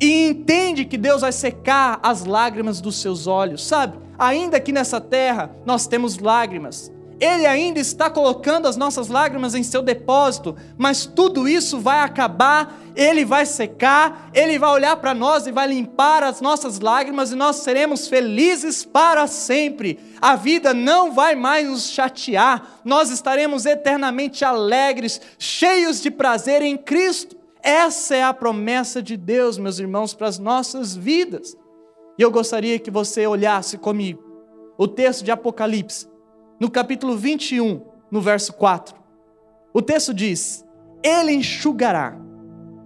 e 0.00 0.28
entende 0.28 0.84
que 0.84 0.98
Deus 0.98 1.20
vai 1.20 1.32
secar 1.32 2.00
as 2.02 2.24
lágrimas 2.24 2.80
dos 2.80 2.96
seus 3.00 3.26
olhos, 3.26 3.64
sabe? 3.64 3.98
Ainda 4.18 4.58
que 4.60 4.72
nessa 4.72 5.00
terra 5.00 5.50
nós 5.64 5.86
temos 5.86 6.18
lágrimas, 6.18 6.92
ele 7.20 7.46
ainda 7.46 7.78
está 7.78 8.08
colocando 8.08 8.66
as 8.66 8.78
nossas 8.78 9.08
lágrimas 9.08 9.54
em 9.54 9.62
seu 9.62 9.82
depósito, 9.82 10.56
mas 10.78 11.04
tudo 11.04 11.46
isso 11.46 11.78
vai 11.78 12.00
acabar, 12.00 12.80
Ele 12.96 13.26
vai 13.26 13.44
secar, 13.44 14.30
Ele 14.32 14.58
vai 14.58 14.70
olhar 14.70 14.96
para 14.96 15.12
nós 15.12 15.46
e 15.46 15.52
vai 15.52 15.68
limpar 15.68 16.22
as 16.22 16.40
nossas 16.40 16.80
lágrimas 16.80 17.30
e 17.30 17.36
nós 17.36 17.56
seremos 17.56 18.08
felizes 18.08 18.86
para 18.86 19.26
sempre. 19.26 20.00
A 20.18 20.34
vida 20.34 20.72
não 20.72 21.12
vai 21.12 21.34
mais 21.34 21.68
nos 21.68 21.90
chatear, 21.90 22.80
nós 22.82 23.10
estaremos 23.10 23.66
eternamente 23.66 24.42
alegres, 24.42 25.20
cheios 25.38 26.00
de 26.00 26.10
prazer 26.10 26.62
em 26.62 26.78
Cristo. 26.78 27.36
Essa 27.62 28.16
é 28.16 28.22
a 28.22 28.32
promessa 28.32 29.02
de 29.02 29.18
Deus, 29.18 29.58
meus 29.58 29.78
irmãos, 29.78 30.14
para 30.14 30.26
as 30.26 30.38
nossas 30.38 30.96
vidas. 30.96 31.54
E 32.18 32.22
eu 32.22 32.30
gostaria 32.30 32.78
que 32.78 32.90
você 32.90 33.26
olhasse 33.26 33.76
comigo 33.76 34.24
o 34.78 34.88
texto 34.88 35.22
de 35.22 35.30
Apocalipse 35.30 36.09
no 36.60 36.70
capítulo 36.70 37.16
21, 37.16 37.80
no 38.10 38.20
verso 38.20 38.52
4. 38.52 38.94
O 39.72 39.80
texto 39.80 40.12
diz: 40.12 40.62
Ele 41.02 41.32
enxugará 41.32 42.20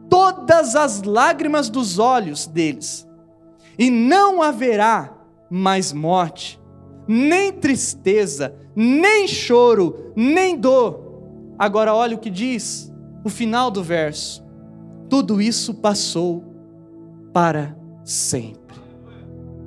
todas 0.09 0.77
as 0.77 1.03
lágrimas 1.03 1.69
dos 1.69 1.99
olhos 1.99 2.47
deles, 2.47 3.07
e 3.77 3.91
não 3.91 4.41
haverá 4.41 5.13
mais 5.51 5.93
morte, 5.93 6.61
nem 7.09 7.53
tristeza, 7.53 8.55
nem 8.77 9.27
choro, 9.27 10.13
nem 10.15 10.57
dor. 10.57 11.03
Agora 11.59 11.93
olha 11.93 12.17
o 12.17 12.21
que 12.21 12.31
diz 12.31 12.93
o 13.25 13.29
final 13.29 13.73
do 13.73 13.83
verso: 13.83 14.45
tudo 15.09 15.43
isso 15.43 15.75
passou 15.75 16.45
para 17.33 17.77
sempre. 18.05 18.63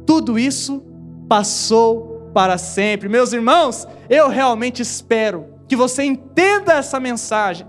Tudo 0.06 0.40
isso 0.40 0.82
passou 1.28 2.17
para 2.38 2.60
sempre. 2.60 3.10
Meus 3.10 3.34
irmãos, 3.34 3.88
eu 4.08 4.30
realmente 4.30 4.80
espero 4.80 5.56
que 5.68 5.76
você 5.76 6.04
entenda 6.04 6.74
essa 6.74 7.00
mensagem, 7.00 7.66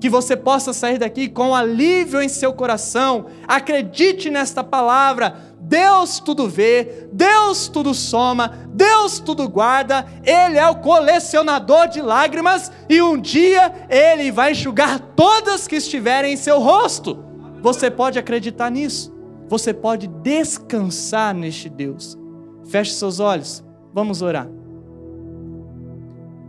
que 0.00 0.08
você 0.08 0.34
possa 0.34 0.72
sair 0.72 0.96
daqui 0.96 1.28
com 1.28 1.54
alívio 1.54 2.22
em 2.22 2.28
seu 2.30 2.50
coração. 2.54 3.26
Acredite 3.46 4.30
nesta 4.30 4.64
palavra. 4.64 5.36
Deus 5.60 6.18
tudo 6.18 6.48
vê, 6.48 7.08
Deus 7.12 7.68
tudo 7.68 7.92
soma, 7.92 8.66
Deus 8.70 9.18
tudo 9.18 9.46
guarda, 9.46 10.06
Ele 10.24 10.56
é 10.56 10.66
o 10.66 10.76
colecionador 10.76 11.86
de 11.86 12.00
lágrimas 12.00 12.72
e 12.88 13.02
um 13.02 13.20
dia 13.20 13.70
Ele 13.90 14.32
vai 14.32 14.52
enxugar 14.52 14.98
todas 15.14 15.68
que 15.68 15.76
estiverem 15.76 16.32
em 16.32 16.38
seu 16.38 16.58
rosto. 16.58 17.22
Você 17.60 17.90
pode 17.90 18.18
acreditar 18.18 18.70
nisso, 18.70 19.14
você 19.46 19.74
pode 19.74 20.06
descansar 20.06 21.34
neste 21.34 21.68
Deus. 21.68 22.16
Feche 22.64 22.94
seus 22.94 23.20
olhos. 23.20 23.62
Vamos 23.92 24.22
orar. 24.22 24.48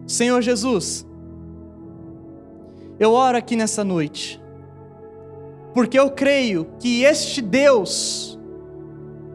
Senhor 0.06 0.42
Jesus, 0.42 1.06
eu 3.00 3.14
oro 3.14 3.38
aqui 3.38 3.56
nessa 3.56 3.84
noite, 3.84 4.42
porque 5.74 5.98
eu 5.98 6.12
creio 6.12 6.68
que 6.80 7.04
este 7.04 7.42
Deus, 7.42 8.38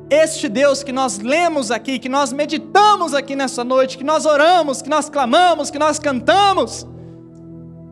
este 0.08 0.48
Deus 0.48 0.82
que 0.82 0.92
nós 0.92 1.18
lemos 1.18 1.70
aqui, 1.70 1.98
que 1.98 2.08
nós 2.08 2.32
meditamos 2.32 3.14
aqui 3.14 3.34
nessa 3.34 3.64
noite, 3.64 3.98
que 3.98 4.04
nós 4.04 4.26
oramos, 4.26 4.82
que 4.82 4.88
nós 4.88 5.08
clamamos, 5.08 5.70
que 5.70 5.78
nós 5.78 5.98
cantamos, 5.98 6.86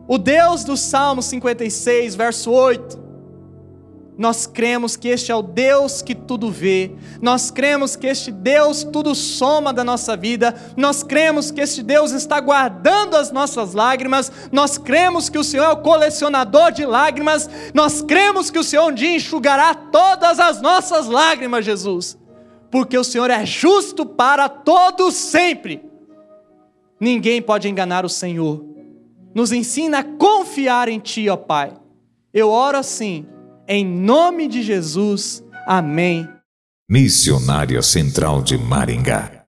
o 0.07 0.17
Deus 0.17 0.63
do 0.63 0.77
Salmo 0.77 1.21
56, 1.21 2.15
verso 2.15 2.51
8, 2.51 3.04
nós 4.17 4.45
cremos 4.47 4.95
que 4.95 5.09
este 5.09 5.31
é 5.31 5.35
o 5.35 5.41
Deus 5.41 6.01
que 6.01 6.15
tudo 6.15 6.49
vê, 6.49 6.91
nós 7.21 7.51
cremos 7.51 7.95
que 7.95 8.07
este 8.07 8.31
Deus 8.31 8.83
tudo 8.83 9.13
soma 9.13 9.73
da 9.73 9.83
nossa 9.83 10.15
vida, 10.15 10.55
nós 10.77 11.03
cremos 11.03 11.51
que 11.51 11.59
este 11.59 11.83
Deus 11.83 12.11
está 12.11 12.39
guardando 12.39 13.15
as 13.15 13.31
nossas 13.31 13.73
lágrimas, 13.73 14.31
nós 14.51 14.77
cremos 14.77 15.27
que 15.27 15.37
o 15.37 15.43
Senhor 15.43 15.65
é 15.65 15.71
o 15.71 15.81
colecionador 15.81 16.71
de 16.71 16.85
lágrimas, 16.85 17.49
nós 17.73 18.01
cremos 18.01 18.49
que 18.49 18.59
o 18.59 18.63
Senhor 18.63 18.85
um 18.85 18.93
dia 18.93 19.15
enxugará 19.15 19.73
todas 19.75 20.39
as 20.39 20.61
nossas 20.61 21.07
lágrimas, 21.07 21.65
Jesus, 21.65 22.17
porque 22.71 22.97
o 22.97 23.03
Senhor 23.03 23.29
é 23.29 23.45
justo 23.45 24.05
para 24.05 24.47
todos 24.47 25.13
sempre. 25.13 25.83
Ninguém 26.99 27.41
pode 27.41 27.67
enganar 27.67 28.05
o 28.05 28.09
Senhor. 28.09 28.65
Nos 29.33 29.51
ensina 29.51 29.99
a 29.99 30.03
confiar 30.03 30.87
em 30.87 30.99
Ti, 30.99 31.27
ó 31.29 31.35
Pai. 31.35 31.73
Eu 32.33 32.49
oro 32.49 32.77
assim 32.77 33.25
em 33.67 33.85
nome 33.85 34.47
de 34.47 34.61
Jesus, 34.61 35.43
amém. 35.65 36.27
Missionária 36.89 37.81
Central 37.81 38.41
de 38.41 38.57
Maringá 38.57 39.44